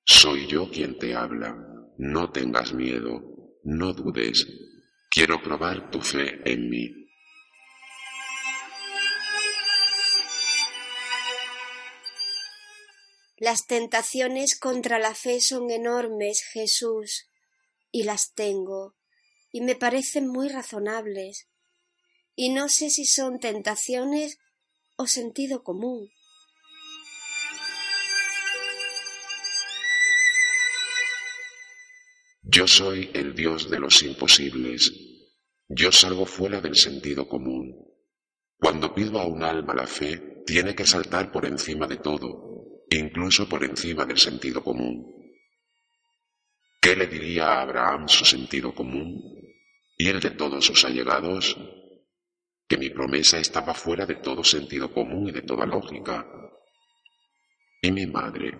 Soy 0.04 0.46
yo 0.46 0.68
quien 0.70 0.98
te 0.98 1.14
habla. 1.14 1.56
No 1.98 2.30
tengas 2.30 2.72
miedo. 2.72 3.20
No 3.62 3.92
dudes 3.92 4.46
Quiero 5.14 5.42
probar 5.42 5.90
tu 5.90 6.00
fe 6.00 6.40
en 6.50 6.70
mí. 6.70 6.88
Las 13.36 13.66
tentaciones 13.66 14.58
contra 14.58 14.98
la 14.98 15.14
fe 15.14 15.42
son 15.42 15.70
enormes, 15.70 16.42
Jesús, 16.42 17.28
y 17.90 18.04
las 18.04 18.32
tengo, 18.32 18.96
y 19.50 19.60
me 19.60 19.74
parecen 19.74 20.28
muy 20.28 20.48
razonables, 20.48 21.46
y 22.34 22.48
no 22.48 22.70
sé 22.70 22.88
si 22.88 23.04
son 23.04 23.38
tentaciones 23.38 24.38
o 24.96 25.06
sentido 25.06 25.62
común. 25.62 26.10
Yo 32.44 32.66
soy 32.66 33.08
el 33.14 33.34
Dios 33.34 33.70
de 33.70 33.78
los 33.78 34.02
imposibles. 34.02 34.92
Yo 35.68 35.92
salgo 35.92 36.26
fuera 36.26 36.60
del 36.60 36.74
sentido 36.74 37.28
común. 37.28 37.72
Cuando 38.58 38.92
pido 38.92 39.20
a 39.20 39.26
un 39.26 39.44
alma 39.44 39.74
la 39.74 39.86
fe, 39.86 40.42
tiene 40.44 40.74
que 40.74 40.84
saltar 40.84 41.30
por 41.30 41.46
encima 41.46 41.86
de 41.86 41.98
todo, 41.98 42.82
incluso 42.90 43.48
por 43.48 43.62
encima 43.62 44.04
del 44.04 44.18
sentido 44.18 44.62
común. 44.62 45.06
¿Qué 46.80 46.96
le 46.96 47.06
diría 47.06 47.46
a 47.46 47.62
Abraham 47.62 48.08
su 48.08 48.24
sentido 48.24 48.74
común 48.74 49.22
y 49.96 50.08
el 50.08 50.18
de 50.18 50.30
todos 50.30 50.66
sus 50.66 50.84
allegados? 50.84 51.56
Que 52.66 52.76
mi 52.76 52.90
promesa 52.90 53.38
estaba 53.38 53.72
fuera 53.72 54.04
de 54.04 54.16
todo 54.16 54.42
sentido 54.42 54.92
común 54.92 55.28
y 55.28 55.32
de 55.32 55.42
toda 55.42 55.64
lógica. 55.64 56.26
Y 57.80 57.92
mi 57.92 58.06
madre 58.06 58.58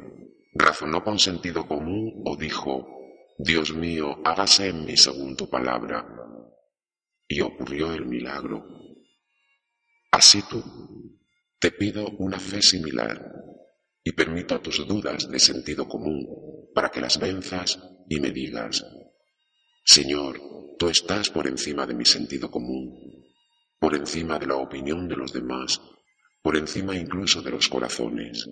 razonó 0.55 1.03
con 1.03 1.19
sentido 1.19 1.67
común 1.67 2.23
o 2.25 2.37
dijo, 2.37 3.02
Dios 3.45 3.75
mío, 3.75 4.21
hágase 4.25 4.69
en 4.69 4.85
mí 4.85 4.97
según 4.97 5.37
tu 5.37 5.51
palabra. 5.51 6.07
Y 7.27 7.41
ocurrió 7.41 7.93
el 7.93 8.07
milagro. 8.07 8.65
Así 10.13 10.43
tú, 10.49 10.63
te 11.59 11.73
pido 11.73 12.09
una 12.19 12.39
fe 12.39 12.63
similar 12.63 13.21
y 14.05 14.13
permito 14.13 14.61
tus 14.61 14.87
dudas 14.87 15.29
de 15.29 15.41
sentido 15.41 15.89
común 15.89 16.25
para 16.73 16.91
que 16.91 17.01
las 17.01 17.19
venzas 17.19 17.81
y 18.09 18.21
me 18.21 18.31
digas, 18.31 18.87
Señor, 19.85 20.41
tú 20.79 20.89
estás 20.89 21.29
por 21.31 21.49
encima 21.49 21.85
de 21.85 21.95
mi 21.95 22.05
sentido 22.05 22.49
común, 22.49 23.27
por 23.81 23.97
encima 23.97 24.39
de 24.39 24.47
la 24.47 24.57
opinión 24.57 25.09
de 25.09 25.17
los 25.17 25.33
demás, 25.33 25.81
por 26.43 26.57
encima 26.57 26.95
incluso 26.95 27.43
de 27.43 27.51
los 27.51 27.69
corazones. 27.69 28.49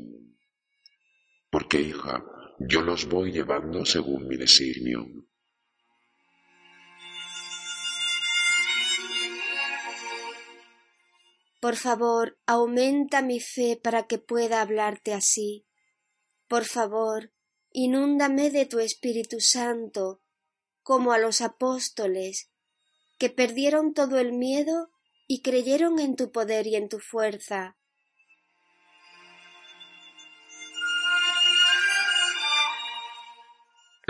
Porque, 1.48 1.80
hija, 1.80 2.24
yo 2.60 2.82
los 2.82 3.08
voy 3.08 3.32
llevando 3.32 3.86
según 3.86 4.28
mi 4.28 4.36
designio. 4.36 5.06
Por 11.58 11.76
favor, 11.76 12.38
aumenta 12.46 13.22
mi 13.22 13.40
fe 13.40 13.78
para 13.82 14.06
que 14.06 14.18
pueda 14.18 14.60
hablarte 14.60 15.12
así. 15.12 15.66
Por 16.48 16.64
favor, 16.64 17.32
inúndame 17.70 18.50
de 18.50 18.66
tu 18.66 18.78
Espíritu 18.78 19.40
Santo, 19.40 20.22
como 20.82 21.12
a 21.12 21.18
los 21.18 21.40
apóstoles, 21.40 22.50
que 23.18 23.30
perdieron 23.30 23.94
todo 23.94 24.18
el 24.18 24.32
miedo 24.32 24.90
y 25.26 25.42
creyeron 25.42 25.98
en 25.98 26.16
tu 26.16 26.30
poder 26.30 26.66
y 26.66 26.76
en 26.76 26.88
tu 26.88 26.98
fuerza. 26.98 27.79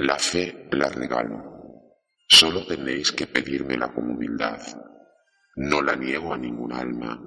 La 0.03 0.18
fe 0.18 0.66
la 0.72 0.88
regalo. 0.88 1.36
Solo 2.26 2.64
tenéis 2.66 3.12
que 3.12 3.26
pedírmela 3.26 3.92
con 3.92 4.09
humildad. 4.09 4.59
No 5.57 5.82
la 5.82 5.94
niego 5.94 6.32
a 6.32 6.38
ningún 6.38 6.72
alma. 6.72 7.20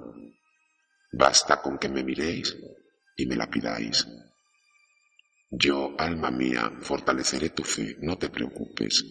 Basta 1.12 1.62
con 1.62 1.78
que 1.78 1.88
me 1.88 2.02
miréis 2.02 2.56
y 3.16 3.26
me 3.26 3.36
la 3.36 3.48
pidáis. 3.48 4.04
Yo, 5.52 5.94
alma 5.96 6.32
mía, 6.32 6.72
fortaleceré 6.80 7.50
tu 7.50 7.62
fe, 7.62 7.96
no 8.00 8.18
te 8.18 8.28
preocupes. 8.28 9.04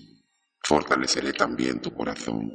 Fortaleceré 0.62 1.32
también 1.32 1.80
tu 1.80 1.94
corazón. 1.94 2.52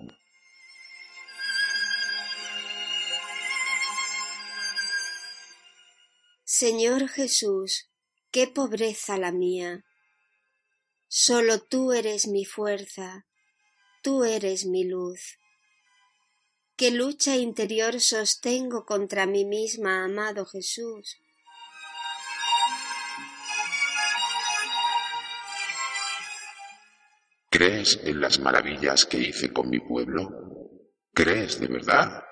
Señor 6.44 7.08
Jesús, 7.08 7.88
qué 8.30 8.46
pobreza 8.46 9.16
la 9.16 9.32
mía. 9.32 9.86
Solo 11.10 11.58
tú 11.60 11.92
eres 11.94 12.26
mi 12.26 12.44
fuerza, 12.44 13.26
tú 14.02 14.24
eres 14.24 14.66
mi 14.66 14.84
luz. 14.84 15.38
¿Qué 16.76 16.90
lucha 16.90 17.34
interior 17.36 17.98
sostengo 17.98 18.84
contra 18.84 19.24
mí 19.24 19.46
misma, 19.46 20.04
amado 20.04 20.44
Jesús? 20.44 21.16
¿Crees 27.48 27.98
en 28.04 28.20
las 28.20 28.38
maravillas 28.38 29.06
que 29.06 29.16
hice 29.16 29.50
con 29.50 29.70
mi 29.70 29.80
pueblo? 29.80 30.28
¿Crees 31.14 31.58
de 31.58 31.68
verdad? 31.68 32.22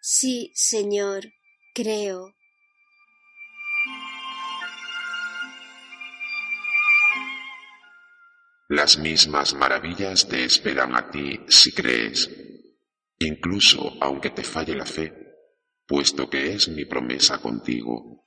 Sí, 0.00 0.50
Señor, 0.54 1.26
creo. 1.74 2.34
Las 8.68 8.96
mismas 8.96 9.52
maravillas 9.54 10.26
te 10.26 10.44
esperan 10.44 10.96
a 10.96 11.10
ti 11.10 11.40
si 11.48 11.72
crees, 11.72 12.30
incluso 13.18 13.92
aunque 14.00 14.30
te 14.30 14.42
falle 14.42 14.74
la 14.74 14.86
fe, 14.86 15.12
puesto 15.86 16.30
que 16.30 16.54
es 16.54 16.68
mi 16.68 16.86
promesa 16.86 17.38
contigo. 17.38 18.24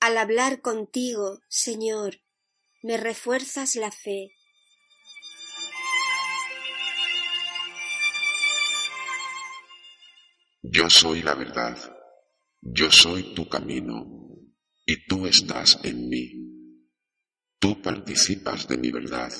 Al 0.00 0.16
hablar 0.16 0.60
contigo, 0.60 1.40
Señor, 1.48 2.22
me 2.82 2.96
refuerzas 2.96 3.76
la 3.76 3.92
fe 3.92 4.32
Yo 10.62 10.90
soy 10.90 11.22
la 11.22 11.34
verdad, 11.34 11.78
yo 12.60 12.90
soy 12.90 13.34
tu 13.34 13.48
camino, 13.48 14.20
y 14.84 15.06
tú 15.06 15.26
estás 15.26 15.78
en 15.84 16.08
mí. 16.08 16.32
Tú 17.58 17.80
participas 17.80 18.66
de 18.68 18.76
mi 18.76 18.90
verdad. 18.90 19.32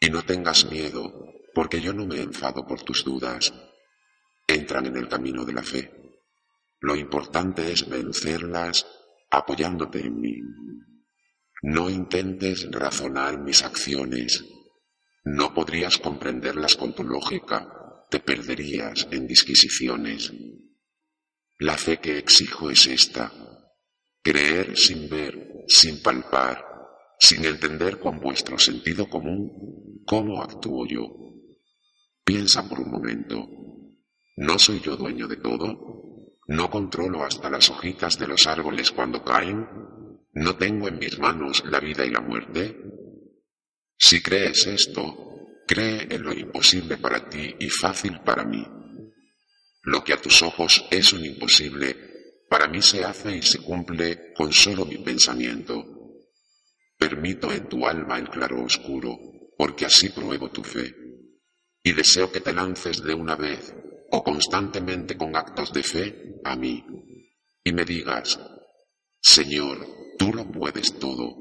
Y 0.00 0.08
no 0.10 0.24
tengas 0.24 0.70
miedo, 0.70 1.12
porque 1.54 1.80
yo 1.80 1.92
no 1.92 2.06
me 2.06 2.20
enfado 2.22 2.66
por 2.66 2.82
tus 2.82 3.04
dudas. 3.04 3.52
Entran 4.46 4.86
en 4.86 4.96
el 4.96 5.08
camino 5.08 5.44
de 5.44 5.52
la 5.52 5.62
fe. 5.62 5.92
Lo 6.80 6.96
importante 6.96 7.70
es 7.70 7.88
vencerlas 7.88 8.86
apoyándote 9.30 10.00
en 10.00 10.20
mí. 10.20 10.40
No 11.62 11.90
intentes 11.90 12.68
razonar 12.70 13.38
mis 13.38 13.62
acciones. 13.62 14.44
No 15.24 15.52
podrías 15.52 15.98
comprenderlas 15.98 16.76
con 16.76 16.94
tu 16.94 17.04
lógica. 17.04 17.79
Te 18.10 18.18
perderías 18.18 19.06
en 19.12 19.28
disquisiciones. 19.28 20.32
La 21.58 21.78
fe 21.78 21.98
que 21.98 22.18
exijo 22.18 22.68
es 22.68 22.88
esta. 22.88 23.32
Creer 24.20 24.76
sin 24.76 25.08
ver, 25.08 25.64
sin 25.68 26.02
palpar, 26.02 26.64
sin 27.20 27.44
entender 27.44 28.00
con 28.00 28.18
vuestro 28.18 28.58
sentido 28.58 29.08
común 29.08 30.02
cómo 30.04 30.42
actúo 30.42 30.86
yo. 30.88 31.06
Piensa 32.24 32.68
por 32.68 32.80
un 32.80 32.90
momento. 32.90 33.48
¿No 34.36 34.58
soy 34.58 34.80
yo 34.80 34.96
dueño 34.96 35.28
de 35.28 35.36
todo? 35.36 36.34
¿No 36.48 36.68
controlo 36.68 37.22
hasta 37.22 37.48
las 37.48 37.70
hojitas 37.70 38.18
de 38.18 38.26
los 38.26 38.48
árboles 38.48 38.90
cuando 38.90 39.22
caen? 39.22 39.68
¿No 40.32 40.56
tengo 40.56 40.88
en 40.88 40.98
mis 40.98 41.16
manos 41.20 41.62
la 41.64 41.78
vida 41.78 42.04
y 42.04 42.10
la 42.10 42.20
muerte? 42.20 42.76
Si 43.96 44.20
crees 44.20 44.66
esto, 44.66 45.30
cree 45.70 46.08
en 46.10 46.24
lo 46.24 46.32
imposible 46.32 46.96
para 46.96 47.30
ti 47.30 47.54
y 47.60 47.70
fácil 47.70 48.18
para 48.22 48.44
mí. 48.44 48.66
Lo 49.84 50.02
que 50.02 50.12
a 50.12 50.20
tus 50.20 50.42
ojos 50.42 50.84
es 50.90 51.12
un 51.12 51.24
imposible, 51.24 51.96
para 52.48 52.66
mí 52.66 52.82
se 52.82 53.04
hace 53.04 53.36
y 53.36 53.42
se 53.42 53.58
cumple 53.60 54.32
con 54.34 54.52
solo 54.52 54.84
mi 54.84 54.98
pensamiento. 54.98 55.84
Permito 56.98 57.52
en 57.52 57.68
tu 57.68 57.86
alma 57.86 58.18
el 58.18 58.28
claro 58.28 58.64
oscuro, 58.64 59.16
porque 59.56 59.84
así 59.86 60.08
pruebo 60.08 60.50
tu 60.50 60.64
fe. 60.64 60.92
Y 61.84 61.92
deseo 61.92 62.32
que 62.32 62.40
te 62.40 62.52
lances 62.52 63.04
de 63.04 63.14
una 63.14 63.36
vez 63.36 63.72
o 64.10 64.24
constantemente 64.24 65.16
con 65.16 65.36
actos 65.36 65.72
de 65.72 65.84
fe 65.84 66.40
a 66.42 66.56
mí 66.56 66.84
y 67.62 67.72
me 67.72 67.84
digas, 67.84 68.40
Señor, 69.20 69.86
tú 70.18 70.34
lo 70.34 70.50
puedes 70.50 70.98
todo, 70.98 71.36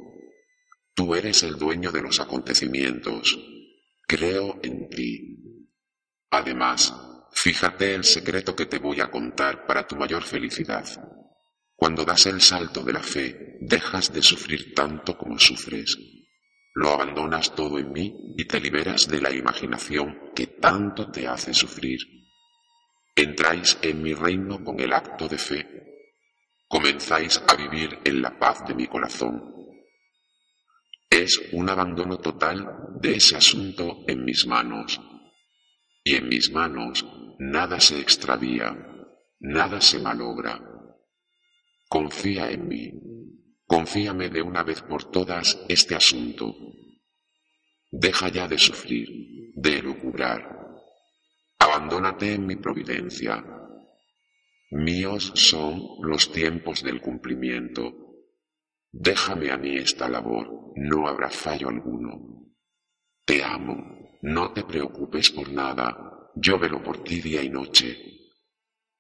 tú 0.94 1.16
eres 1.16 1.42
el 1.42 1.58
dueño 1.58 1.92
de 1.92 2.04
los 2.04 2.20
acontecimientos, 2.20 3.36
creo 4.10 4.60
en 4.64 4.90
ti. 4.90 5.38
Además, 6.32 6.94
fíjate 7.32 7.94
el 7.94 8.04
secreto 8.04 8.56
que 8.56 8.66
te 8.66 8.80
voy 8.80 9.00
a 9.00 9.12
contar 9.12 9.68
para 9.68 9.86
tu 9.86 9.96
mayor 9.96 10.24
felicidad. 10.24 10.86
Cuando 11.76 12.04
das 12.04 12.26
el 12.26 12.42
salto 12.42 12.84
de 12.84 12.94
la 12.94 13.04
fe, 13.04 13.58
dejas 13.62 14.12
de 14.12 14.24
sufrir 14.24 14.74
tanto 14.74 15.16
como 15.16 15.38
sufres. 15.38 15.96
Lo 16.74 16.90
abandonas 16.90 17.54
todo 17.54 17.78
en 17.78 17.92
mí 17.92 18.34
y 18.36 18.46
te 18.46 18.60
liberas 18.60 19.08
de 19.08 19.22
la 19.22 19.32
imaginación 19.32 20.32
que 20.36 20.48
tanto 20.48 21.12
te 21.12 21.28
hace 21.28 21.54
sufrir 21.54 22.00
entráis 23.22 23.78
en 23.82 24.02
mi 24.02 24.14
reino 24.14 24.64
con 24.64 24.80
el 24.80 24.94
acto 24.94 25.28
de 25.28 25.38
fe, 25.38 25.68
comenzáis 26.68 27.42
a 27.48 27.56
vivir 27.56 28.00
en 28.06 28.22
la 28.22 28.38
paz 28.38 28.66
de 28.66 28.74
mi 28.74 28.88
corazón. 28.88 29.59
Es 31.10 31.42
un 31.54 31.70
abandono 31.70 32.18
total 32.20 32.96
de 33.02 33.16
ese 33.16 33.36
asunto 33.36 34.04
en 34.08 34.24
mis 34.24 34.46
manos, 34.46 35.02
y 36.04 36.16
en 36.16 36.30
mis 36.30 36.52
manos 36.52 37.06
nada 37.40 37.80
se 37.80 38.00
extravía, 38.00 38.78
nada 39.40 39.82
se 39.82 40.00
malogra. 40.00 40.62
Confía 41.88 42.52
en 42.52 42.68
mí, 42.68 42.92
confíame 43.66 44.30
de 44.30 44.42
una 44.42 44.64
vez 44.64 44.82
por 44.82 45.10
todas 45.10 45.60
este 45.68 45.96
asunto. 45.96 46.56
Deja 47.92 48.30
ya 48.30 48.48
de 48.48 48.60
sufrir, 48.60 49.10
de 49.56 49.80
elucubrar, 49.80 50.60
abandónate 51.58 52.34
en 52.34 52.46
mi 52.46 52.56
providencia. 52.56 53.44
Míos 54.72 55.32
son 55.34 55.82
los 56.04 56.32
tiempos 56.32 56.84
del 56.84 57.02
cumplimiento. 57.02 58.09
Déjame 58.92 59.52
a 59.52 59.58
mí 59.58 59.78
esta 59.78 60.10
labor, 60.10 60.74
no 60.76 61.08
habrá 61.08 61.30
fallo 61.30 61.70
alguno. 61.70 62.54
Te 63.26 63.44
amo, 63.44 64.18
no 64.22 64.52
te 64.54 64.64
preocupes 64.64 65.32
por 65.32 65.52
nada, 65.52 66.32
yo 66.36 66.58
velo 66.58 66.82
por 66.82 67.04
ti 67.04 67.22
día 67.22 67.44
y 67.44 67.50
noche. 67.50 67.98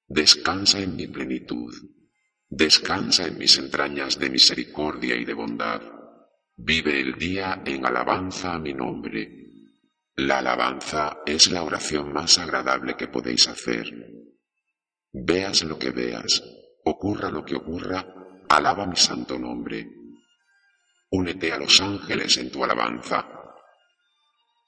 Descansa 0.07 0.79
en 0.79 0.95
mi 0.95 1.07
plenitud, 1.07 1.73
descansa 2.47 3.27
en 3.27 3.37
mis 3.37 3.57
entrañas 3.57 4.19
de 4.19 4.29
misericordia 4.29 5.15
y 5.15 5.25
de 5.25 5.33
bondad. 5.33 5.81
Vive 6.55 6.99
el 6.99 7.13
día 7.13 7.61
en 7.65 7.85
alabanza 7.85 8.53
a 8.53 8.59
mi 8.59 8.73
nombre 8.73 9.39
la 10.19 10.39
alabanza 10.39 11.21
es 11.25 11.49
la 11.49 11.63
oración 11.63 12.11
más 12.11 12.37
agradable 12.39 12.97
que 12.97 13.07
podéis 13.07 13.47
hacer. 13.47 13.89
Veas 15.13 15.63
lo 15.63 15.79
que 15.79 15.91
veas, 15.91 16.43
ocurra 16.83 17.31
lo 17.31 17.45
que 17.45 17.55
ocurra, 17.55 18.05
alaba 18.49 18.85
mi 18.85 18.95
santo 18.95 19.37
nombre. 19.37 19.87
Únete 21.11 21.51
a 21.51 21.57
los 21.57 21.79
ángeles 21.81 22.37
en 22.37 22.51
tu 22.51 22.63
alabanza. 22.63 23.25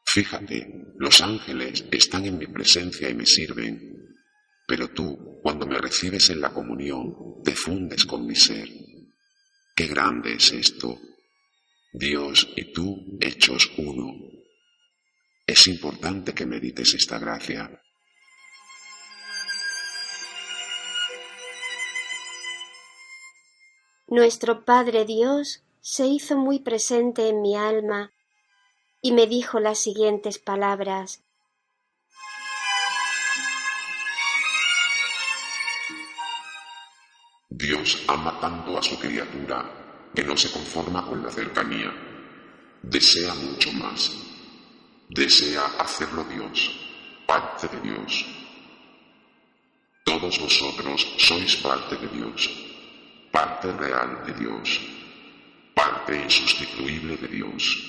Fíjate, 0.06 0.68
los 0.98 1.22
ángeles 1.22 1.86
están 1.92 2.26
en 2.26 2.38
mi 2.38 2.48
presencia 2.48 3.10
y 3.10 3.14
me 3.14 3.26
sirven, 3.26 3.80
pero 4.68 4.90
tú, 4.90 5.40
cuando 5.42 5.66
me 5.68 5.78
recibes 5.78 6.30
en 6.30 6.42
la 6.42 6.52
comunión, 6.52 7.42
te 7.44 7.56
fundes 7.56 8.06
con 8.06 8.26
mi 8.26 8.36
ser. 8.36 8.68
Qué 9.76 9.88
grande 9.88 10.36
es 10.36 10.52
esto. 10.52 11.00
Dios 11.94 12.50
y 12.56 12.72
tú 12.72 13.18
hechos 13.20 13.72
uno. 13.78 14.14
Es 15.46 15.68
importante 15.68 16.34
que 16.34 16.46
medites 16.46 16.94
esta 16.94 17.20
gracia. 17.20 17.70
Nuestro 24.12 24.64
Padre 24.64 25.06
Dios 25.06 25.64
se 25.80 26.06
hizo 26.06 26.38
muy 26.38 26.60
presente 26.60 27.30
en 27.30 27.42
mi 27.42 27.56
alma 27.56 28.12
y 29.02 29.14
me 29.14 29.26
dijo 29.26 29.60
las 29.60 29.80
siguientes 29.80 30.38
palabras. 30.38 31.24
Dios 37.50 38.04
ama 38.08 38.40
tanto 38.40 38.78
a 38.78 38.84
su 38.84 39.00
criatura 39.00 40.12
que 40.14 40.24
no 40.24 40.38
se 40.38 40.52
conforma 40.52 41.04
con 41.08 41.24
la 41.24 41.32
cercanía, 41.32 41.92
desea 42.84 43.34
mucho 43.34 43.72
más 43.72 44.12
desea 45.14 45.66
hacerlo 45.78 46.24
Dios, 46.24 46.72
parte 47.28 47.68
de 47.68 47.82
Dios. 47.82 48.26
Todos 50.06 50.40
vosotros 50.40 51.06
sois 51.18 51.56
parte 51.58 51.98
de 51.98 52.08
Dios, 52.08 52.50
parte 53.32 53.72
real 53.72 54.24
de 54.26 54.34
Dios, 54.34 54.80
parte 55.74 56.16
insustituible 56.16 57.18
de 57.18 57.28
Dios. 57.28 57.88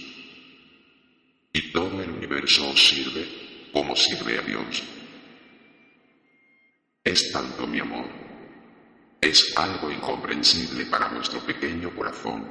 Y 1.53 1.72
todo 1.72 2.03
el 2.03 2.11
universo 2.11 2.70
os 2.70 2.88
sirve 2.88 3.68
como 3.72 3.95
sirve 3.95 4.38
a 4.38 4.43
Dios. 4.43 4.82
Es 7.05 7.32
tanto 7.32 7.66
mi 7.66 7.80
amor, 7.80 8.07
es 9.20 9.53
algo 9.57 9.90
incomprensible 9.90 10.86
para 10.86 11.09
nuestro 11.09 11.40
pequeño 11.40 11.90
corazón, 11.95 12.47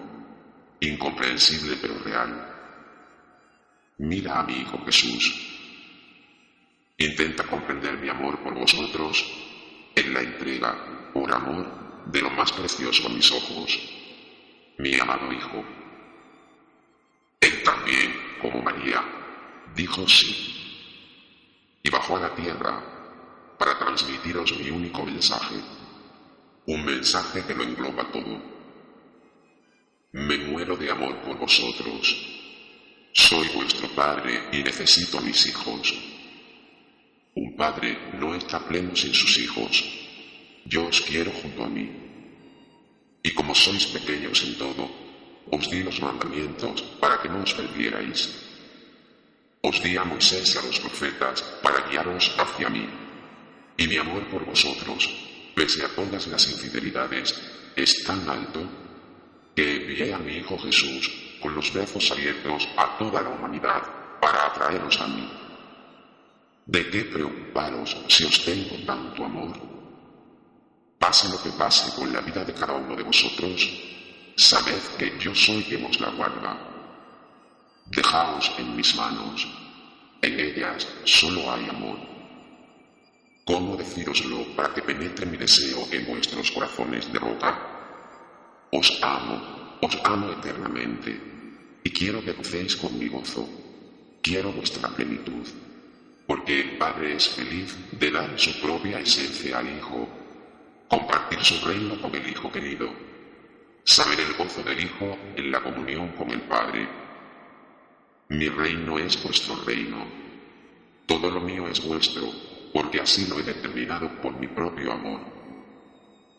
incomprensible 0.80 1.78
pero 1.82 1.98
real 2.04 2.52
Mira 4.02 4.40
a 4.40 4.44
mi 4.44 4.54
Hijo 4.54 4.84
Jesús. 4.84 5.32
Intenta 6.98 7.44
comprender 7.44 7.98
mi 7.98 8.10
amor 8.10 8.42
por 8.42 8.56
vosotros 8.56 9.24
en 9.96 10.12
la 10.12 10.22
entrega 10.22 11.12
por 11.14 11.32
amor 11.32 11.81
de 12.06 12.22
lo 12.22 12.30
más 12.32 12.52
precioso 12.52 13.08
a 13.08 13.10
mis 13.10 13.32
ojos, 13.32 13.80
mi 14.78 15.00
amado 15.00 15.32
Hijo. 15.32 15.64
Él 17.40 17.64
también, 17.64 18.14
como 18.42 18.62
María, 18.62 19.04
dijo 19.76 20.08
sí 20.08 20.58
y 21.84 21.90
bajó 21.90 22.18
a 22.18 22.22
la 22.22 22.36
tierra 22.36 23.56
para 23.58 23.78
transmitiros 23.78 24.58
mi 24.58 24.70
único 24.70 25.04
mensaje, 25.04 25.56
un 26.68 26.86
mensaje 26.86 27.44
que 27.46 27.56
lo 27.56 27.64
engloba 27.64 28.12
todo. 28.12 28.42
Me 30.14 30.38
muero 30.38 30.76
de 30.76 30.92
amor 30.92 31.22
por 31.22 31.38
vosotros 31.38 32.32
soy 33.14 33.48
vuestro 33.50 33.90
padre 33.90 34.50
y 34.54 34.64
necesito 34.64 35.20
mis 35.20 35.46
hijos. 35.48 35.94
Un 37.36 37.56
padre 37.58 37.98
no 38.14 38.34
está 38.34 38.66
pleno 38.66 38.96
sin 38.96 39.14
sus 39.14 39.38
hijos. 39.38 39.84
Yo 40.66 40.88
os 40.88 41.02
quiero 41.02 41.32
junto 41.32 41.64
a 41.64 41.70
mí. 41.70 41.90
Y 43.24 43.32
como 43.32 43.54
sois 43.54 43.86
pequeños 43.88 44.44
en 44.44 44.58
todo, 44.58 44.90
os 45.52 45.70
di 45.70 45.84
los 45.84 46.02
mandamientos 46.02 46.82
para 47.00 47.22
que 47.22 47.30
no 47.30 47.44
os 47.44 47.54
perdierais. 47.54 48.30
Os 49.62 49.82
di 49.82 49.98
a 49.98 50.04
Moisés 50.06 50.56
y 50.56 50.58
a 50.58 50.66
los 50.66 50.80
profetas 50.80 51.42
para 51.62 51.86
guiaros 51.90 52.34
hacia 52.38 52.70
mí. 52.70 52.88
Y 53.78 53.88
mi 53.88 53.98
amor 53.98 54.28
por 54.30 54.46
vosotros, 54.46 55.10
pese 55.56 55.86
a 55.86 55.90
todas 55.90 56.28
las 56.28 56.50
infidelidades, 56.50 57.34
es 57.76 58.04
tan 58.04 58.28
alto 58.30 58.62
que 59.56 59.76
envié 59.76 60.14
a 60.14 60.20
mi 60.20 60.38
Hijo 60.38 60.58
Jesús 60.58 61.12
con 61.42 61.56
los 61.56 61.74
brazos 61.74 62.12
abiertos 62.12 62.68
a 62.78 62.98
toda 62.98 63.22
la 63.22 63.30
humanidad 63.30 63.82
para 64.22 64.48
atraeros 64.48 65.00
a 65.02 65.08
mí. 65.08 65.30
¿De 66.66 66.90
qué 66.90 67.04
preocuparos 67.06 67.98
si 68.08 68.24
os 68.24 68.46
tengo 68.46 68.78
tanto 68.86 69.26
amor? 69.26 69.71
Pase 71.02 71.28
lo 71.30 71.42
que 71.42 71.50
pase 71.58 71.90
con 71.96 72.14
la 72.14 72.22
vida 72.22 72.46
de 72.46 72.54
cada 72.54 72.74
uno 72.74 72.96
de 72.96 73.02
vosotros, 73.02 73.68
sabed 74.38 74.82
que 75.00 75.18
yo 75.18 75.34
soy 75.34 75.64
quien 75.64 75.84
os 75.86 76.00
la 76.00 76.12
guarda. 76.12 76.54
Dejaos 77.88 78.52
en 78.60 78.76
mis 78.76 78.96
manos, 78.96 79.48
en 80.22 80.40
ellas 80.40 80.88
solo 81.04 81.52
hay 81.52 81.68
amor. 81.70 81.98
¿Cómo 83.44 83.76
decíroslo 83.76 84.46
para 84.56 84.72
que 84.76 84.84
penetre 84.84 85.26
mi 85.26 85.38
deseo 85.38 85.88
en 85.92 86.06
vuestros 86.06 86.52
corazones 86.52 87.12
de 87.12 87.18
roca? 87.18 87.50
Os 88.72 89.00
amo, 89.02 89.80
os 89.82 89.98
amo 90.04 90.32
eternamente, 90.34 91.20
y 91.84 91.90
quiero 91.90 92.24
que 92.24 92.34
gocéis 92.34 92.76
con 92.76 92.98
mi 93.00 93.08
gozo. 93.08 93.50
Quiero 94.22 94.52
vuestra 94.52 94.88
plenitud, 94.90 95.48
porque 96.28 96.62
el 96.62 96.78
Padre 96.78 97.16
es 97.16 97.28
feliz 97.28 97.76
de 97.92 98.12
dar 98.12 98.40
su 98.40 98.54
propia 98.62 99.00
esencia 99.00 99.58
al 99.58 99.76
Hijo, 99.76 100.21
compartir 100.92 101.42
su 101.42 101.66
reino 101.66 102.00
con 102.02 102.14
el 102.14 102.28
Hijo 102.28 102.52
querido, 102.52 102.92
saber 103.82 104.20
el 104.20 104.34
gozo 104.34 104.62
del 104.62 104.78
Hijo 104.78 105.18
en 105.38 105.50
la 105.50 105.64
comunión 105.64 106.10
con 106.10 106.30
el 106.32 106.42
Padre. 106.42 106.86
Mi 108.28 108.50
reino 108.50 109.00
es 109.00 109.24
vuestro 109.24 109.56
reino, 109.64 110.06
todo 111.06 111.32
lo 111.32 111.40
mío 111.40 111.66
es 111.70 111.82
vuestro, 111.82 112.28
porque 112.74 113.00
así 113.00 113.26
lo 113.28 113.40
he 113.40 113.44
determinado 113.44 114.22
por 114.22 114.38
mi 114.38 114.48
propio 114.50 114.92
amor. 114.92 115.22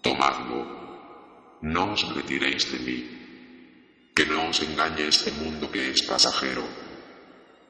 Tomadlo 0.03 1.59
no 1.62 1.92
os 1.92 2.14
retiréis 2.14 2.70
de 2.72 2.78
mí, 2.80 4.11
que 4.14 4.26
no 4.26 4.50
os 4.50 4.61
engañe 4.61 5.07
este 5.09 5.32
mundo 5.32 5.70
que 5.70 5.92
es 5.92 6.03
pasajero. 6.03 6.62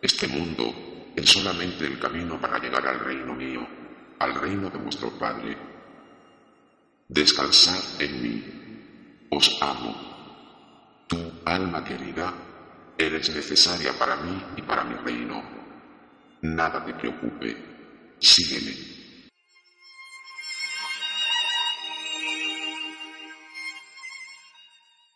Este 0.01 0.27
mundo 0.27 1.13
es 1.15 1.31
solamente 1.31 1.87
el 1.87 2.01
camino 2.01 2.41
para 2.41 2.59
llegar 2.59 2.85
al 2.89 2.99
reino 2.99 3.35
mío, 3.35 3.65
al 4.19 4.35
reino 4.35 4.69
de 4.69 4.79
vuestro 4.79 5.11
Padre. 5.11 5.72
Descansad 7.15 8.01
en 8.01 8.23
mí, 8.23 9.27
os 9.31 9.59
amo. 9.61 9.93
Tu 11.07 11.19
alma 11.45 11.85
querida, 11.85 12.33
eres 12.97 13.29
necesaria 13.29 13.93
para 13.99 14.17
mí 14.17 14.43
y 14.57 14.63
para 14.63 14.83
mi 14.83 14.95
reino. 14.95 15.43
Nada 16.41 16.83
te 16.87 16.95
preocupe, 16.95 17.55
sígueme. 18.19 18.73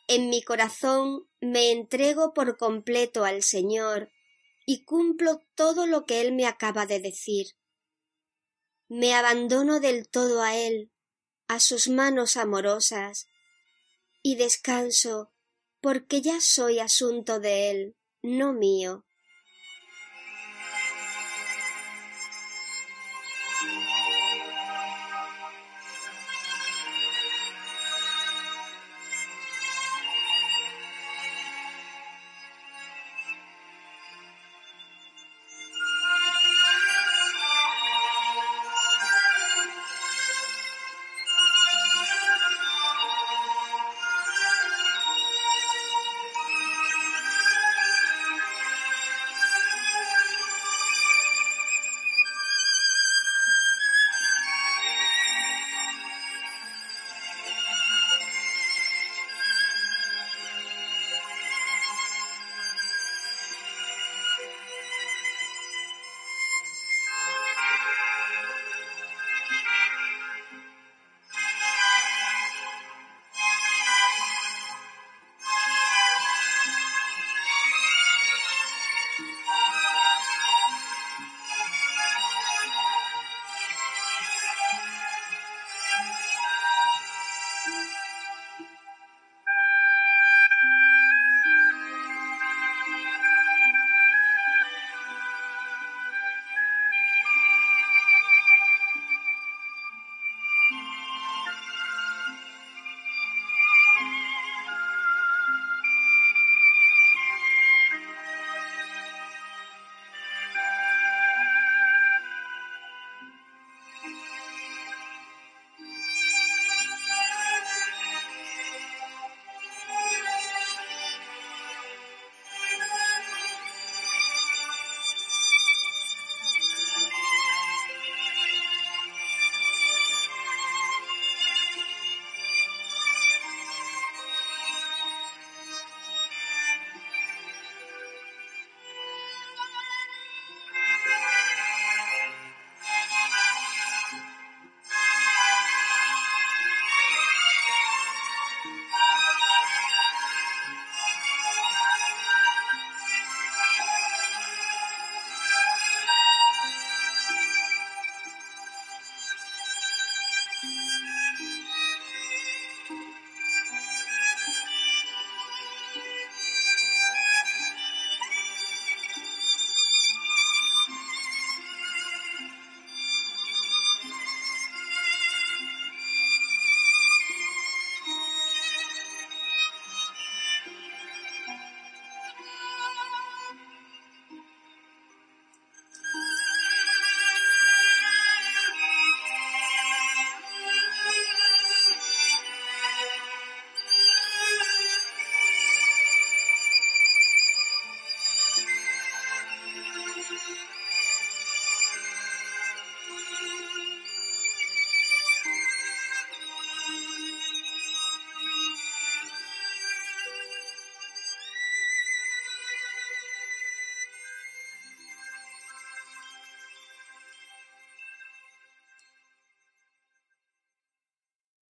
En 0.07 0.28
mi 0.28 0.42
corazón 0.42 1.26
me 1.40 1.72
entrego 1.72 2.34
por 2.34 2.59
completo 2.59 3.24
al 3.24 3.42
Señor 3.42 4.11
y 4.66 4.84
cumplo 4.84 5.40
todo 5.55 5.86
lo 5.86 6.05
que 6.05 6.20
Él 6.20 6.34
me 6.34 6.44
acaba 6.44 6.84
de 6.84 7.01
decir. 7.01 7.47
Me 8.86 9.14
abandono 9.14 9.80
del 9.80 10.11
todo 10.11 10.42
a 10.42 10.55
Él, 10.55 10.92
a 11.49 11.61
sus 11.61 11.88
manos 11.88 12.36
amorosas, 12.36 13.28
y 14.22 14.36
descanso 14.36 15.32
porque 15.80 16.20
ya 16.20 16.40
soy 16.40 16.80
asunto 16.80 17.40
de 17.40 17.70
Él, 17.70 17.97
no 18.22 18.53
mío. 18.53 19.06